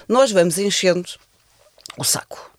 nós 0.09 0.31
vamos 0.31 0.57
enchendo 0.59 1.09
o 1.99 2.05
saco. 2.05 2.51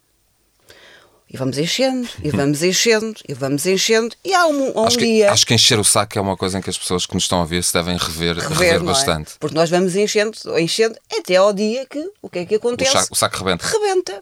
E 1.33 1.37
vamos 1.37 1.57
enchendo, 1.57 2.09
e 2.21 2.29
vamos 2.29 2.61
enchendo, 2.61 3.15
e 3.25 3.33
vamos 3.33 3.65
enchendo, 3.65 4.13
e 4.21 4.33
há 4.33 4.45
um, 4.47 4.77
há 4.77 4.81
um 4.81 4.85
Acho 4.85 4.97
que, 4.97 5.05
dia. 5.05 5.31
acho 5.31 5.45
que 5.47 5.53
encher 5.53 5.79
o 5.79 5.83
saco 5.83 6.19
é 6.19 6.21
uma 6.21 6.35
coisa 6.35 6.59
em 6.59 6.61
que 6.61 6.69
as 6.69 6.77
pessoas 6.77 7.05
que 7.05 7.13
nos 7.13 7.23
estão 7.23 7.41
a 7.41 7.45
ver 7.45 7.63
se 7.63 7.71
devem 7.71 7.95
rever, 7.95 8.35
rever, 8.35 8.57
rever, 8.57 8.75
é? 8.75 8.79
bastante. 8.79 9.31
Porque 9.39 9.55
nós 9.55 9.69
vamos 9.69 9.95
enchendo, 9.95 10.37
enchendo, 10.59 10.97
até 11.17 11.37
ao 11.37 11.53
dia 11.53 11.85
que 11.85 12.05
o 12.21 12.29
que 12.29 12.39
é 12.39 12.45
que 12.45 12.55
O 12.55 12.57
acontece? 12.57 12.91
saco, 12.91 13.13
o 13.13 13.15
saco 13.15 13.37
rebenta. 13.37 13.65
Rebenta. 13.65 14.21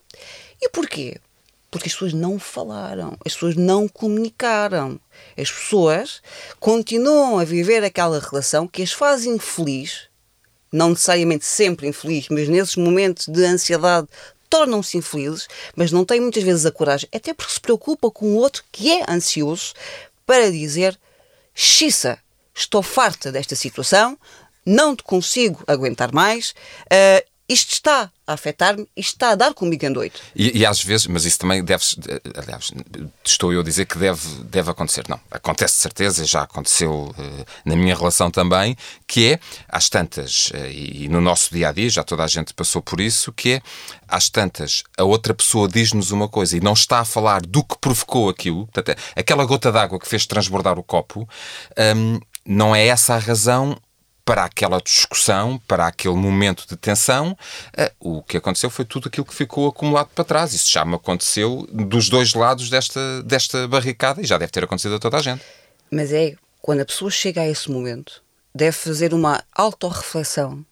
E 0.61 0.69
porquê? 0.69 1.17
Porque 1.71 1.87
as 1.87 1.93
pessoas 1.93 2.13
não 2.13 2.37
falaram, 2.37 3.17
as 3.25 3.33
pessoas 3.33 3.55
não 3.55 3.87
comunicaram. 3.87 4.99
As 5.35 5.51
pessoas 5.51 6.21
continuam 6.59 7.39
a 7.39 7.43
viver 7.43 7.83
aquela 7.83 8.19
relação 8.19 8.67
que 8.67 8.83
as 8.83 8.91
faz 8.91 9.25
infeliz, 9.25 10.01
não 10.71 10.89
necessariamente 10.91 11.45
sempre 11.45 11.87
infeliz, 11.87 12.27
mas 12.29 12.47
nesses 12.47 12.75
momentos 12.75 13.27
de 13.27 13.43
ansiedade 13.45 14.07
tornam-se 14.49 14.97
infelizes, 14.97 15.47
mas 15.75 15.91
não 15.91 16.03
têm 16.03 16.19
muitas 16.19 16.43
vezes 16.43 16.65
a 16.65 16.71
coragem, 16.71 17.09
até 17.13 17.33
porque 17.33 17.53
se 17.53 17.59
preocupa 17.59 18.09
com 18.09 18.33
o 18.33 18.35
outro 18.35 18.63
que 18.71 18.91
é 18.91 19.05
ansioso, 19.09 19.73
para 20.25 20.51
dizer: 20.51 20.97
Xissa, 21.53 22.19
estou 22.53 22.81
farta 22.81 23.31
desta 23.31 23.55
situação, 23.55 24.17
não 24.65 24.95
te 24.95 25.03
consigo 25.03 25.63
aguentar 25.67 26.13
mais, 26.13 26.53
ah, 26.91 27.23
isto 27.49 27.71
está 27.73 28.11
a 28.27 28.33
afetar-me, 28.33 28.87
isto 28.95 29.13
está 29.13 29.31
a 29.31 29.35
dar 29.35 29.55
comigo 29.55 29.83
em. 29.83 30.11
E, 30.35 30.59
e 30.59 30.65
às 30.65 30.83
vezes, 30.83 31.07
mas 31.07 31.25
isso 31.25 31.39
também 31.39 31.63
deve, 31.63 31.83
aliás, 32.35 32.71
estou 33.25 33.51
eu 33.51 33.61
a 33.61 33.63
dizer 33.63 33.85
que 33.85 33.97
deve, 33.97 34.21
deve 34.43 34.69
acontecer. 34.69 35.03
Não, 35.09 35.19
acontece 35.31 35.77
de 35.77 35.81
certeza, 35.81 36.25
já 36.25 36.43
aconteceu 36.43 37.13
eh, 37.17 37.45
na 37.65 37.75
minha 37.75 37.95
relação 37.95 38.29
também, 38.29 38.77
que 39.07 39.33
é, 39.33 39.39
às 39.67 39.89
tantas, 39.89 40.51
eh, 40.53 40.71
e, 40.71 41.09
no 41.09 41.19
nosso 41.19 41.51
dia 41.51 41.69
a 41.69 41.71
dia, 41.71 41.89
já 41.89 42.03
toda 42.03 42.23
a 42.23 42.27
gente 42.27 42.53
passou 42.53 42.83
por 42.83 43.01
isso, 43.01 43.33
que 43.33 43.53
é, 43.53 43.61
às 44.07 44.29
tantas, 44.29 44.83
a 44.95 45.03
outra 45.03 45.33
pessoa 45.33 45.67
diz-nos 45.67 46.11
uma 46.11 46.29
coisa 46.29 46.55
e 46.55 46.59
não 46.59 46.73
está 46.73 46.99
a 46.99 47.05
falar 47.05 47.41
do 47.41 47.63
que 47.63 47.79
provocou 47.79 48.29
aquilo, 48.29 48.67
portanto, 48.67 48.95
aquela 49.15 49.43
gota 49.45 49.71
d'água 49.71 49.99
que 49.99 50.07
fez 50.07 50.27
transbordar 50.27 50.77
o 50.77 50.83
copo, 50.83 51.27
hum, 51.95 52.19
não 52.45 52.75
é 52.75 52.85
essa 52.85 53.15
a 53.15 53.17
razão 53.17 53.75
para 54.29 54.43
aquela 54.43 54.79
discussão, 54.79 55.59
para 55.67 55.87
aquele 55.87 56.13
momento 56.13 56.67
de 56.69 56.77
tensão, 56.77 57.35
eh, 57.75 57.91
o 57.99 58.21
que 58.21 58.37
aconteceu 58.37 58.69
foi 58.69 58.85
tudo 58.85 59.07
aquilo 59.07 59.25
que 59.25 59.33
ficou 59.33 59.67
acumulado 59.67 60.09
para 60.13 60.23
trás. 60.23 60.53
Isso 60.53 60.71
já 60.71 60.85
me 60.85 60.93
aconteceu 60.93 61.67
dos 61.71 62.09
dois 62.09 62.35
lados 62.35 62.69
desta, 62.69 63.23
desta 63.23 63.67
barricada 63.67 64.21
e 64.21 64.25
já 64.27 64.37
deve 64.37 64.51
ter 64.51 64.63
acontecido 64.63 64.93
a 64.93 64.99
toda 64.99 65.17
a 65.17 65.21
gente. 65.23 65.41
Mas 65.89 66.13
é 66.13 66.35
quando 66.61 66.81
a 66.81 66.85
pessoa 66.85 67.09
chega 67.09 67.41
a 67.41 67.49
esse 67.49 67.71
momento, 67.71 68.21
deve 68.53 68.73
fazer 68.73 69.15
uma 69.15 69.43
autorreflexão 69.51 70.63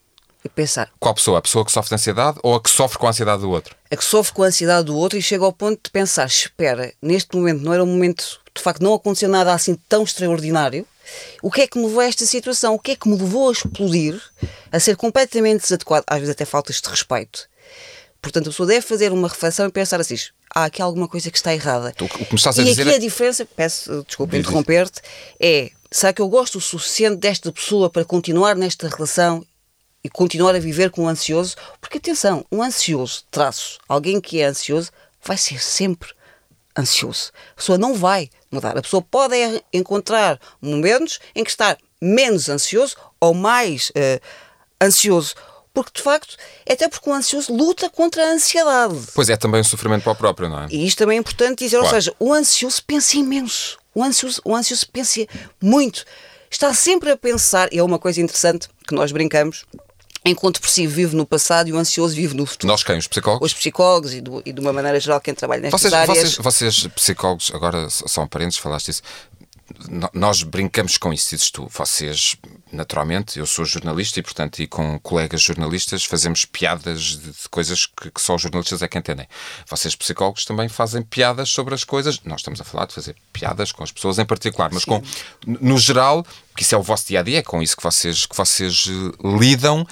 e 0.46 0.50
pensar: 0.50 0.92
Qual 1.00 1.16
pessoa? 1.16 1.40
A 1.40 1.42
pessoa 1.42 1.66
que 1.66 1.72
sofre 1.72 1.90
de 1.90 1.96
ansiedade 1.96 2.38
ou 2.44 2.54
a 2.54 2.62
que 2.62 2.70
sofre 2.70 3.00
com 3.00 3.08
a 3.08 3.10
ansiedade 3.10 3.42
do 3.42 3.50
outro? 3.50 3.76
a 3.90 3.96
que 3.96 4.06
sofre 4.06 4.34
com 4.34 4.44
a 4.44 4.48
ansiedade 4.48 4.86
do 4.86 4.96
outro 4.96 5.18
e 5.18 5.22
chega 5.24 5.44
ao 5.44 5.52
ponto 5.52 5.80
de 5.84 5.90
pensar: 5.90 6.28
espera, 6.28 6.94
neste 7.02 7.36
momento 7.36 7.64
não 7.64 7.74
era 7.74 7.84
um 7.84 7.88
momento, 7.88 8.40
de 8.54 8.62
facto, 8.62 8.84
não 8.84 8.94
aconteceu 8.94 9.30
nada 9.30 9.52
assim 9.52 9.74
tão 9.90 10.04
extraordinário. 10.04 10.86
O 11.42 11.52
que 11.52 11.62
é 11.62 11.68
que 11.68 11.78
me 11.78 11.86
levou 11.86 12.00
a 12.02 12.06
esta 12.06 12.26
situação? 12.26 12.76
O 12.76 12.80
que 12.80 12.92
é 12.92 12.96
que 12.96 13.08
me 13.08 13.18
levou 13.18 13.50
a 13.50 13.52
explodir, 13.52 14.22
a 14.72 14.80
ser 14.80 14.96
completamente 14.96 15.62
desadequado? 15.62 16.04
Às 16.08 16.20
vezes 16.20 16.32
até 16.32 16.46
faltas 16.46 16.82
de 16.82 16.90
respeito. 16.90 17.48
Portanto, 18.22 18.48
a 18.48 18.52
pessoa 18.52 18.68
deve 18.68 18.82
fazer 18.86 19.12
uma 19.12 19.28
reflexão 19.28 19.68
e 19.68 19.72
pensar 19.72 20.00
assim: 20.02 20.16
há 20.54 20.66
aqui 20.66 20.82
alguma 20.82 21.08
coisa 21.08 21.30
que 21.30 21.38
está 21.38 21.54
errada. 21.54 21.90
O 21.90 21.94
que- 21.94 22.04
o 22.24 22.26
que 22.26 22.36
a 22.48 22.52
e 22.62 22.66
dizer 22.66 22.82
aqui 22.84 22.92
é- 22.92 22.96
a 22.96 23.00
diferença, 23.00 23.46
peço 23.46 24.04
desculpa 24.08 24.36
interromper-te, 24.38 25.02
é: 25.40 25.70
será 25.92 26.12
que 26.12 26.22
eu 26.22 26.28
gosto 26.28 26.58
o 26.58 26.62
suficiente 26.62 27.18
desta 27.18 27.52
pessoa 27.52 27.90
para 27.90 28.04
continuar 28.04 28.56
nesta 28.56 28.88
relação 28.90 29.46
e 30.04 30.10
continuar 30.10 30.56
a 30.56 30.60
viver 30.60 30.90
com 30.90 31.04
um 31.04 31.08
ansioso? 31.08 31.56
Porque 31.80 32.00
atenção, 32.00 32.44
um 32.52 32.62
ansioso, 32.64 33.24
traço, 33.30 33.78
alguém 33.88 34.20
que 34.20 34.42
é 34.42 34.46
ansioso, 34.46 34.90
vai 35.24 35.38
ser 35.38 35.62
sempre 35.64 36.10
ansioso. 36.78 37.32
A 37.52 37.56
pessoa 37.56 37.78
não 37.78 37.94
vai 37.94 38.30
mudar. 38.52 38.78
A 38.78 38.82
pessoa 38.82 39.02
pode 39.02 39.36
encontrar 39.74 40.40
momentos 40.62 41.20
em 41.36 41.44
que 41.44 41.50
está 41.50 41.78
menos 42.02 42.50
ansioso 42.50 42.96
ou 43.20 43.34
mais 43.34 43.92
eh, 43.96 44.20
ansioso. 44.82 45.34
Porque, 45.74 45.92
de 45.96 46.02
facto, 46.02 46.36
é 46.66 46.74
até 46.74 46.88
porque 46.88 47.08
o 47.08 47.14
ansioso 47.14 47.54
luta 47.54 47.88
contra 47.90 48.24
a 48.24 48.32
ansiedade. 48.32 48.96
Pois 49.14 49.30
é, 49.30 49.38
também 49.38 49.62
um 49.62 49.64
sofrimento 49.64 50.04
para 50.04 50.12
o 50.14 50.16
próprio, 50.16 50.50
não 50.50 50.64
é? 50.64 50.68
E 50.72 50.88
isto 50.88 50.98
também 50.98 51.18
é 51.18 51.20
importante 51.20 51.64
dizer, 51.64 51.78
ou 51.78 51.84
Claro. 51.84 51.96
seja, 51.98 52.16
o 52.20 52.34
ansioso 52.34 52.82
pensa 52.86 53.16
imenso. 53.18 53.78
O 53.94 54.04
ansioso, 54.04 54.42
o 54.44 54.56
ansioso 54.56 54.88
pensa 54.92 55.26
muito. 55.62 56.04
Está 56.50 56.74
sempre 56.74 57.12
a 57.12 57.18
pensar, 57.18 57.72
e 57.72 57.78
é 57.78 57.84
uma 57.84 58.00
coisa 58.00 58.20
interessante 58.22 58.68
que 58.88 58.96
nós 58.96 59.12
brincamos, 59.12 59.66
enquanto 60.28 60.60
por 60.62 60.70
si 60.70 60.86
vive 60.88 61.16
no 61.16 61.26
passado 61.26 61.68
e 61.70 61.74
o 61.74 61.78
ansioso 61.78 62.16
vive 62.16 62.36
no 62.36 62.46
futuro. 62.46 62.72
Nós 62.72 62.84
quem? 62.84 62.98
Os 62.98 63.08
psicólogos? 63.08 63.46
Os 63.52 63.54
psicólogos 63.54 64.14
e, 64.14 64.22
do- 64.22 64.42
e 64.46 64.52
de 64.54 64.60
uma 64.60 64.74
maneira 64.74 65.00
geral 65.00 65.20
quem 65.22 65.34
trabalha 65.34 65.62
nestas 65.62 65.82
Vocês, 65.82 65.94
áreas. 65.94 66.18
vocês, 66.36 66.36
vocês, 66.38 66.88
psicólogos, 66.96 67.52
agora 67.54 67.88
são 67.90 68.28
parentes, 68.28 68.58
falaste 68.58 68.90
isso. 68.90 69.02
Nós 70.14 70.44
brincamos 70.44 70.98
com 70.98 71.12
isso, 71.12 71.32
dizes 71.32 71.52
tu. 71.52 71.68
Vocês, 71.70 72.38
naturalmente, 72.72 73.38
eu 73.38 73.46
sou 73.46 73.66
jornalista 73.66 74.20
e, 74.20 74.24
portanto, 74.24 74.60
e 74.60 74.68
com 74.68 74.98
colegas 75.00 75.42
jornalistas 75.42 76.06
fazemos 76.06 76.46
piadas 76.46 77.02
de, 77.02 77.32
de 77.32 77.50
coisas 77.50 77.86
que, 77.86 78.10
que 78.10 78.22
só 78.22 78.36
os 78.36 78.42
jornalistas 78.42 78.82
é 78.82 78.88
que 78.88 78.98
entendem. 78.98 79.28
Vocês, 79.70 79.94
psicólogos, 79.94 80.46
também 80.46 80.70
fazem 80.70 81.02
piadas 81.02 81.50
sobre 81.50 81.74
as 81.76 81.84
coisas. 81.84 82.22
Nós 82.24 82.40
estamos 82.40 82.62
a 82.62 82.64
falar 82.64 82.86
de 82.86 82.94
fazer 82.94 83.16
piadas 83.34 83.74
com 83.74 83.84
as 83.84 83.92
pessoas 83.92 84.20
em 84.20 84.26
particular, 84.26 84.72
mas 84.72 84.86
com, 84.86 85.02
no 85.46 85.78
geral, 85.78 86.26
que 86.56 86.64
isso 86.64 86.74
é 86.74 86.78
o 86.78 86.84
vosso 86.84 87.08
dia 87.08 87.20
a 87.20 87.24
dia, 87.24 87.40
é 87.40 87.44
com 87.44 87.62
isso 87.62 87.76
que 87.76 87.84
vocês, 87.84 88.26
que 88.26 88.38
vocês 88.38 88.88
eh, 88.88 89.28
lidam. 89.38 89.86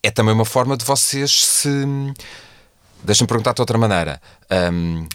É 0.00 0.12
também 0.12 0.32
uma 0.32 0.44
forma 0.44 0.76
de 0.76 0.84
vocês 0.84 1.44
se. 1.44 1.68
Deixa-me 3.02 3.26
perguntar 3.26 3.52
de 3.52 3.60
outra 3.60 3.76
maneira. 3.76 4.22
Hum, 4.72 5.08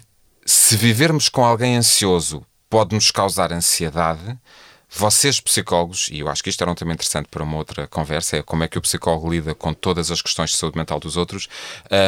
se 0.45 0.75
vivermos 0.75 1.29
com 1.29 1.45
alguém 1.45 1.77
ansioso 1.77 2.45
pode 2.73 2.95
nos 2.95 3.11
causar 3.11 3.53
ansiedade, 3.53 4.35
vocês, 4.89 5.39
psicólogos, 5.39 6.09
e 6.11 6.21
eu 6.21 6.27
acho 6.27 6.41
que 6.41 6.49
isto 6.49 6.59
era 6.59 6.71
um 6.71 6.73
tema 6.73 6.91
interessante 6.91 7.27
para 7.29 7.43
uma 7.43 7.55
outra 7.55 7.85
conversa, 7.85 8.37
é 8.37 8.41
como 8.41 8.63
é 8.63 8.67
que 8.67 8.79
o 8.79 8.81
psicólogo 8.81 9.31
lida 9.31 9.53
com 9.53 9.75
todas 9.75 10.09
as 10.09 10.23
questões 10.23 10.49
de 10.49 10.57
saúde 10.57 10.75
mental 10.75 10.99
dos 10.99 11.15
outros. 11.15 11.47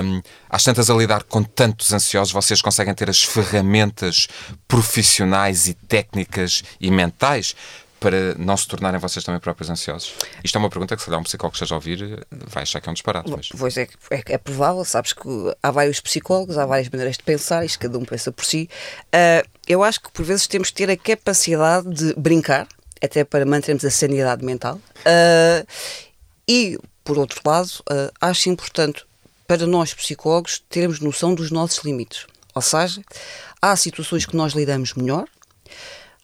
hum, 0.04 0.24
às 0.50 0.64
tantas, 0.64 0.90
a 0.90 0.96
lidar 0.96 1.22
com 1.22 1.44
tantos 1.44 1.94
ansiosos, 1.94 2.34
vocês 2.34 2.64
conseguem 2.64 2.96
ter 2.96 3.12
as 3.12 3.22
ferramentas 3.24 4.28
profissionais 4.68 5.68
e 5.68 5.76
técnicas 5.76 6.64
e 6.82 6.90
mentais 6.90 7.56
para 8.00 8.34
não 8.36 8.58
se 8.58 8.68
tornarem 8.68 9.00
vocês 9.00 9.24
também 9.24 9.40
próprios 9.40 9.70
ansiosos? 9.70 10.16
Isto 10.44 10.56
é 10.56 10.60
uma 10.60 10.70
pergunta 10.70 10.96
que, 10.96 11.02
se 11.02 11.06
calhar, 11.06 11.20
um 11.20 11.24
psicólogo 11.24 11.52
que 11.52 11.58
esteja 11.58 11.76
a 11.76 11.78
ouvir 11.78 12.26
vai 12.48 12.64
achar 12.64 12.82
que 12.82 12.90
é 12.90 12.92
um 12.92 12.94
disparate. 12.94 13.30
Mas... 13.30 13.50
Pois 13.50 13.78
é, 13.78 13.88
é, 14.10 14.24
é 14.30 14.38
provável, 14.40 14.84
sabes 14.84 15.14
que 15.14 15.30
há 15.62 15.70
vários 15.70 16.00
psicólogos, 16.00 16.58
há 16.58 16.66
várias 16.66 16.90
maneiras 16.90 17.18
de 17.18 17.24
pensar, 17.24 17.64
isto 17.64 17.80
cada 17.80 17.98
um 18.00 18.06
pensa 18.06 18.32
por 18.32 18.46
si. 18.46 18.68
Ah, 19.14 19.44
eu 19.68 19.84
acho 19.84 20.02
que 20.02 20.12
por 20.12 20.24
vezes 20.26 20.48
temos 20.48 20.70
que 20.70 20.76
ter 20.76 20.90
a 20.90 20.98
capacidade 20.98 21.90
de 21.90 22.14
brincar, 22.16 22.68
até 23.02 23.24
para 23.24 23.46
mantermos 23.46 23.84
a 23.86 23.92
sanidade 23.92 24.44
mental. 24.44 24.80
Ah, 25.06 25.66
e, 26.48 26.78
por 27.04 27.18
outro 27.18 27.42
lado, 27.46 27.70
ah, 27.90 28.12
acho 28.22 28.50
importante 28.50 29.06
para 29.48 29.66
nós 29.68 29.94
psicólogos 29.94 30.64
termos 30.70 31.00
noção 31.00 31.36
dos 31.36 31.52
nossos 31.52 31.84
limites. 31.84 32.26
Ou 32.54 32.62
seja, 32.62 33.02
há 33.62 33.76
situações 33.76 34.26
que 34.26 34.36
nós 34.36 34.54
lidamos 34.54 34.94
melhor, 34.94 35.26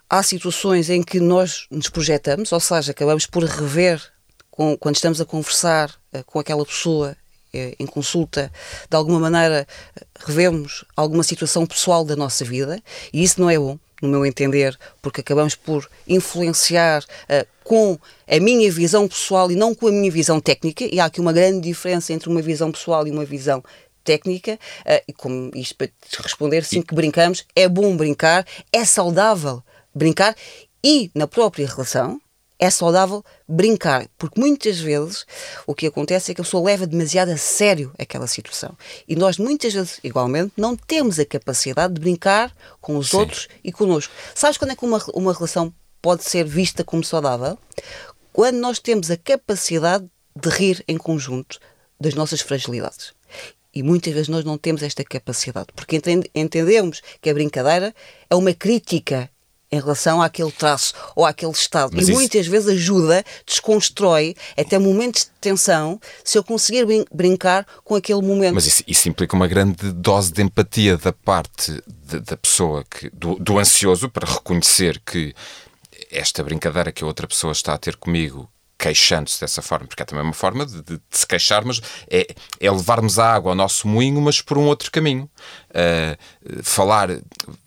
há 0.10 0.24
situações 0.24 0.89
em 0.89 1.03
que 1.03 1.19
nós 1.19 1.65
nos 1.69 1.89
projetamos, 1.89 2.51
ou 2.51 2.60
seja, 2.60 2.91
acabamos 2.91 3.25
por 3.25 3.43
rever 3.43 4.01
com- 4.50 4.77
quando 4.77 4.95
estamos 4.95 5.19
a 5.21 5.25
conversar 5.25 5.93
eh, 6.13 6.24
com 6.24 6.39
aquela 6.39 6.65
pessoa 6.65 7.15
em 7.53 7.86
consulta, 7.86 8.51
de 8.89 8.96
alguma 8.96 9.20
maneira 9.20 9.67
eh, 9.96 10.05
revemos 10.25 10.86
alguma 10.96 11.24
situação 11.24 11.65
pessoal 11.65 12.05
da 12.05 12.15
nossa 12.15 12.46
vida 12.46 12.81
e 13.12 13.24
isso 13.24 13.41
não 13.41 13.50
é 13.50 13.58
bom, 13.58 13.77
no 14.01 14.08
meu 14.08 14.25
entender, 14.25 14.77
porque 15.01 15.22
acabamos 15.22 15.55
por 15.55 15.89
influenciar 16.08 17.03
eh, 17.29 17.46
com 17.63 18.00
a 18.27 18.39
minha 18.39 18.72
visão 18.72 19.08
pessoal 19.08 19.51
e 19.51 19.55
não 19.55 19.75
com 19.75 19.88
a 19.88 19.91
minha 19.91 20.12
visão 20.12 20.39
técnica, 20.39 20.86
e 20.91 21.00
há 21.00 21.05
aqui 21.05 21.22
uma 21.22 21.34
grande 21.34 21.62
diferença 21.62 22.12
entre 22.12 22.29
uma 22.29 22.41
visão 22.41 22.72
pessoal 22.72 23.05
e 23.05 23.12
uma 23.12 23.25
visão 23.25 23.63
técnica, 24.03 24.58
eh, 24.86 25.03
e 25.08 25.13
como 25.13 25.51
isto 25.53 25.75
para 25.75 25.88
te 25.88 26.22
responder, 26.22 26.63
sim 26.63 26.81
que 26.81 26.96
brincamos, 26.96 27.46
é 27.55 27.70
bom 27.70 27.96
brincar, 27.96 28.46
é 28.74 28.84
saudável 28.84 29.63
brincar 29.93 30.36
e 30.84 31.12
na 31.13 31.27
própria 31.27 31.67
relação 31.67 32.20
é 32.61 32.69
saudável 32.69 33.25
brincar, 33.47 34.07
porque 34.19 34.39
muitas 34.39 34.79
vezes 34.79 35.25
o 35.65 35.73
que 35.73 35.87
acontece 35.87 36.31
é 36.31 36.35
que 36.35 36.41
a 36.41 36.43
pessoa 36.43 36.63
leva 36.63 36.85
demasiado 36.85 37.29
a 37.29 37.37
sério 37.37 37.91
aquela 37.97 38.27
situação. 38.27 38.77
E 39.07 39.15
nós 39.15 39.39
muitas 39.39 39.73
vezes, 39.73 39.99
igualmente, 40.03 40.53
não 40.55 40.75
temos 40.75 41.17
a 41.17 41.25
capacidade 41.25 41.95
de 41.95 41.99
brincar 41.99 42.55
com 42.79 42.97
os 42.97 43.09
Sim. 43.09 43.17
outros 43.17 43.47
e 43.63 43.71
connosco. 43.71 44.13
Sabes 44.35 44.59
quando 44.59 44.71
é 44.71 44.75
que 44.75 44.85
uma, 44.85 45.03
uma 45.15 45.33
relação 45.33 45.73
pode 45.99 46.23
ser 46.23 46.45
vista 46.45 46.83
como 46.83 47.03
saudável 47.03 47.57
quando 48.31 48.57
nós 48.57 48.77
temos 48.77 49.09
a 49.09 49.17
capacidade 49.17 50.07
de 50.39 50.49
rir 50.49 50.83
em 50.87 50.97
conjunto 50.97 51.57
das 51.99 52.13
nossas 52.13 52.41
fragilidades. 52.41 53.11
E 53.73 53.81
muitas 53.81 54.13
vezes 54.13 54.27
nós 54.27 54.45
não 54.45 54.57
temos 54.57 54.83
esta 54.83 55.03
capacidade, 55.03 55.69
porque 55.75 55.99
entendemos 56.35 57.01
que 57.19 57.29
a 57.29 57.33
brincadeira 57.33 57.91
é 58.29 58.35
uma 58.35 58.53
crítica 58.53 59.30
em 59.71 59.79
relação 59.79 60.21
àquele 60.21 60.51
traço 60.51 60.93
ou 61.15 61.25
àquele 61.25 61.51
estado. 61.51 61.91
Mas 61.93 62.07
e 62.07 62.11
isso... 62.11 62.19
muitas 62.19 62.47
vezes 62.47 62.67
ajuda, 62.69 63.23
desconstrói 63.45 64.35
até 64.57 64.77
momentos 64.77 65.23
de 65.23 65.31
tensão 65.39 65.99
se 66.23 66.37
eu 66.37 66.43
conseguir 66.43 66.85
brin 66.85 67.05
brincar 67.11 67.65
com 67.83 67.95
aquele 67.95 68.21
momento. 68.21 68.55
Mas 68.55 68.67
isso, 68.67 68.83
isso, 68.85 69.07
implica 69.07 69.35
uma 69.35 69.47
grande 69.47 69.91
dose 69.91 70.31
de 70.31 70.41
empatia 70.41 70.97
da 70.97 71.13
parte 71.13 71.81
de, 71.87 72.19
da 72.19 72.35
pessoa, 72.35 72.83
que, 72.83 73.09
do, 73.11 73.35
do 73.35 73.57
ansioso, 73.57 74.09
para 74.09 74.29
reconhecer 74.29 75.01
que 75.05 75.33
esta 76.11 76.43
brincadeira 76.43 76.91
que 76.91 77.03
a 77.03 77.07
outra 77.07 77.27
pessoa 77.27 77.53
está 77.53 77.73
a 77.73 77.77
ter 77.77 77.95
comigo 77.95 78.49
queixando-se 78.81 79.39
dessa 79.39 79.61
forma, 79.61 79.85
porque 79.85 80.01
é 80.01 80.05
também 80.05 80.23
uma 80.23 80.33
forma 80.33 80.65
de, 80.65 80.81
de, 80.81 80.95
de 80.97 81.01
se 81.11 81.27
queixar, 81.27 81.63
mas 81.63 81.79
é, 82.09 82.25
é, 82.59 82.71
levarmos 82.71 83.19
a 83.19 83.31
água 83.31 83.51
ao 83.51 83.55
nosso 83.55 83.88
moinho, 83.88 84.19
mas 84.19 84.41
por 84.41 84.57
um 84.57 84.65
outro 84.65 84.89
caminho. 84.89 85.29
Uh, 85.69 86.63
falar, 86.63 87.09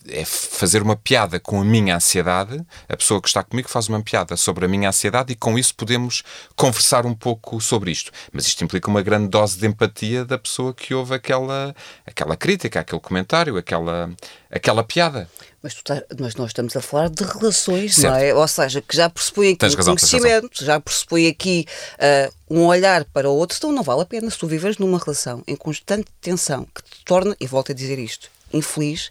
é 0.09 0.25
fazer 0.25 0.83
uma 0.83 0.97
piada 0.97 1.39
com 1.39 1.61
a 1.61 1.65
minha 1.65 1.95
ansiedade, 1.95 2.61
a 2.89 2.97
pessoa 2.97 3.23
que 3.23 3.29
está 3.29 3.45
comigo 3.45 3.69
faz 3.69 3.89
uma 3.89 4.03
piada 4.03 4.37
sobre 4.37 4.65
a 4.65 4.69
minha 4.69 4.89
ansiedade 4.89 5.33
e 5.33 5.37
com 5.37 5.57
isso 5.57 5.75
podemos 5.77 6.25
conversar 6.57 7.07
um 7.07 7.15
pouco 7.15 7.61
sobre 7.61 7.93
isto. 7.93 8.11
Mas 8.33 8.47
isto 8.49 8.65
implica 8.65 8.91
uma 8.91 9.01
grande 9.01 9.29
dose 9.29 9.57
de 9.57 9.69
empatia 9.69 10.25
da 10.25 10.37
pessoa 10.37 10.75
que 10.75 10.93
ouve 10.93 11.15
aquela, 11.15 11.75
aquela 12.05 12.37
crítica, 12.37 12.81
aquele 12.81 13.01
comentário, 13.01 13.57
aquela, 13.57 14.11
aquela 14.51 14.83
piada. 14.83 15.29
Mas, 15.65 15.73
tá, 15.83 16.03
mas, 16.21 16.35
nós 16.35 16.49
estamos 16.49 16.77
a 16.77 16.83
falar 16.83 17.09
de 17.09 17.25
relações, 17.25 17.95
certo. 17.95 18.13
não 18.13 18.21
é? 18.21 18.35
Ou 18.35 18.47
seja, 18.47 18.83
que 18.83 18.95
já 18.95 19.09
pressupõe 19.09 19.49
aqui 19.49 19.57
tens 19.57 19.73
um 19.73 19.77
razão, 19.79 19.97
conhecimento, 19.97 20.63
já 20.63 20.79
pressupõe 20.79 21.27
aqui 21.27 21.65
uh, 21.95 22.55
um 22.55 22.67
olhar 22.67 23.03
para 23.07 23.31
o 23.31 23.35
outro, 23.35 23.57
então 23.57 23.73
não 23.73 23.83
vale 23.83 24.03
a 24.03 24.05
pena 24.05 24.31
se 24.31 24.37
tu 24.37 24.47
viveres 24.47 24.77
numa 24.77 24.99
relação 24.99 25.43
em 25.47 25.57
constante 25.57 26.05
tensão 26.21 26.67
que 26.67 26.83
te 26.83 27.03
torna, 27.03 27.35
e 27.41 27.47
volto 27.47 27.73
a 27.73 27.75
dizer 27.75 27.99
isto, 27.99 28.31
infeliz, 28.53 29.11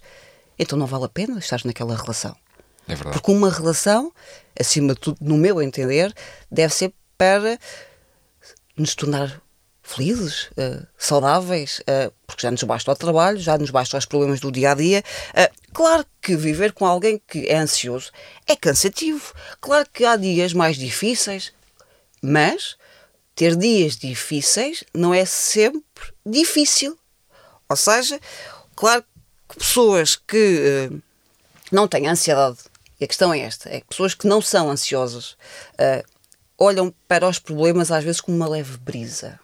então 0.59 0.77
não 0.77 0.85
vale 0.85 1.05
a 1.05 1.09
pena 1.09 1.39
estar 1.39 1.59
naquela 1.65 1.95
relação. 1.95 2.35
É 2.87 2.93
verdade. 2.93 3.17
Porque 3.17 3.31
uma 3.31 3.49
relação, 3.49 4.13
acima 4.59 4.93
de 4.93 4.99
tudo, 4.99 5.17
no 5.21 5.37
meu 5.37 5.59
entender, 5.59 6.13
deve 6.51 6.71
ser 6.71 6.93
para 7.17 7.57
nos 8.77 8.93
tornar 8.93 9.41
felizes, 9.81 10.49
uh, 10.51 10.85
saudáveis, 10.97 11.79
uh, 11.81 12.13
porque 12.27 12.43
já 12.43 12.51
nos 12.51 12.63
basta 12.63 12.91
o 12.91 12.95
trabalho, 12.95 13.39
já 13.39 13.57
nos 13.57 13.69
basta 13.69 13.97
os 13.97 14.05
problemas 14.05 14.39
do 14.39 14.51
dia 14.51 14.71
a 14.71 14.75
dia. 14.75 15.03
Uh, 15.31 15.62
claro 15.73 16.05
que 16.21 16.35
viver 16.35 16.73
com 16.73 16.85
alguém 16.85 17.21
que 17.27 17.47
é 17.47 17.57
ansioso 17.57 18.11
é 18.47 18.55
cansativo. 18.55 19.33
Claro 19.59 19.87
que 19.91 20.05
há 20.05 20.15
dias 20.15 20.53
mais 20.53 20.77
difíceis, 20.77 21.53
mas 22.21 22.77
ter 23.35 23.55
dias 23.55 23.97
difíceis 23.97 24.83
não 24.93 25.13
é 25.13 25.25
sempre 25.25 26.03
difícil. 26.25 26.97
Ou 27.69 27.75
seja, 27.75 28.19
claro 28.75 29.03
que 29.49 29.57
pessoas 29.57 30.15
que 30.15 30.89
não 31.71 31.87
têm 31.87 32.07
ansiedade, 32.07 32.59
e 32.99 33.05
a 33.05 33.07
questão 33.07 33.33
é 33.33 33.39
esta, 33.39 33.69
é 33.69 33.81
que 33.81 33.87
pessoas 33.87 34.13
que 34.13 34.27
não 34.27 34.41
são 34.41 34.69
ansiosas 34.69 35.35
olham 36.57 36.93
para 37.07 37.27
os 37.27 37.39
problemas 37.39 37.91
às 37.91 38.03
vezes 38.03 38.21
com 38.21 38.31
uma 38.31 38.47
leve 38.47 38.77
brisa 38.77 39.39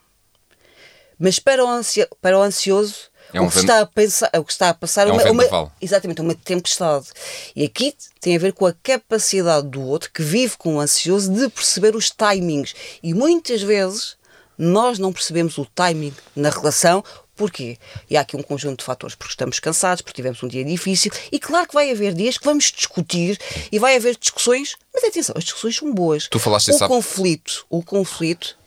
mas 1.20 1.38
para 1.38 1.63
o, 1.63 1.82
para 2.22 2.39
o 2.39 2.42
ansioso, 2.42 3.09
é 3.34 3.42
um 3.42 3.46
o, 3.46 3.52
que 3.52 3.60
está 3.60 3.82
a 3.82 3.86
pensar, 3.86 4.30
o 4.36 4.44
que 4.44 4.52
está 4.52 4.70
a 4.70 4.74
passar 4.74 5.08
é 5.08 5.12
uma, 5.12 5.24
um 5.24 5.32
uma, 5.32 5.72
exatamente 5.82 6.22
uma 6.22 6.36
tempestade. 6.36 7.08
E 7.56 7.63
aqui 7.63 7.94
tem 8.20 8.36
a 8.36 8.39
ver 8.39 8.54
com 8.54 8.65
a 8.65 8.74
capacidade 8.74 9.68
do 9.68 9.82
outro 9.82 10.12
que 10.12 10.24
vive 10.24 10.58
com 10.58 10.76
o 10.76 10.80
ansioso 10.80 11.32
de 11.32 11.50
perceber 11.50 11.96
os 11.96 12.10
timings. 12.10 12.74
E 13.04 13.13
muitas 13.13 13.62
vezes 13.62 14.18
nós 14.58 15.00
não 15.00 15.13
percebemos 15.13 15.58
o 15.58 15.65
timing 15.65 16.13
na 16.36 16.50
relação. 16.50 17.04
Porquê? 17.36 17.78
E 18.10 18.18
há 18.18 18.22
aqui 18.22 18.36
um 18.36 18.44
conjunto 18.44 18.80
de 18.80 18.84
fatores, 18.84 19.15
porque 19.15 19.32
estamos 19.32 19.62
cansados, 19.62 20.02
porque 20.02 20.18
tivemos 20.18 20.44
um 20.44 20.48
dia 20.50 20.65
difícil, 20.65 21.10
e 21.32 21.39
claro 21.39 21.65
que 21.70 21.74
vai 21.74 21.89
haver 21.89 22.13
dias 22.13 22.38
que 22.38 22.44
vamos 22.44 22.65
discutir 22.65 23.39
e 23.72 23.80
vai 23.80 23.96
haver 23.96 24.18
discussões, 24.18 24.76
mas 24.94 25.06
atenção, 25.06 25.34
as 25.38 25.46
discussões 25.46 25.78
são 25.78 25.94
boas. 25.94 26.28
Tu 26.28 26.38
falaste 26.38 26.70
o 26.70 26.80
conflito, 26.80 27.65
o 27.70 27.82
conflito 27.82 28.59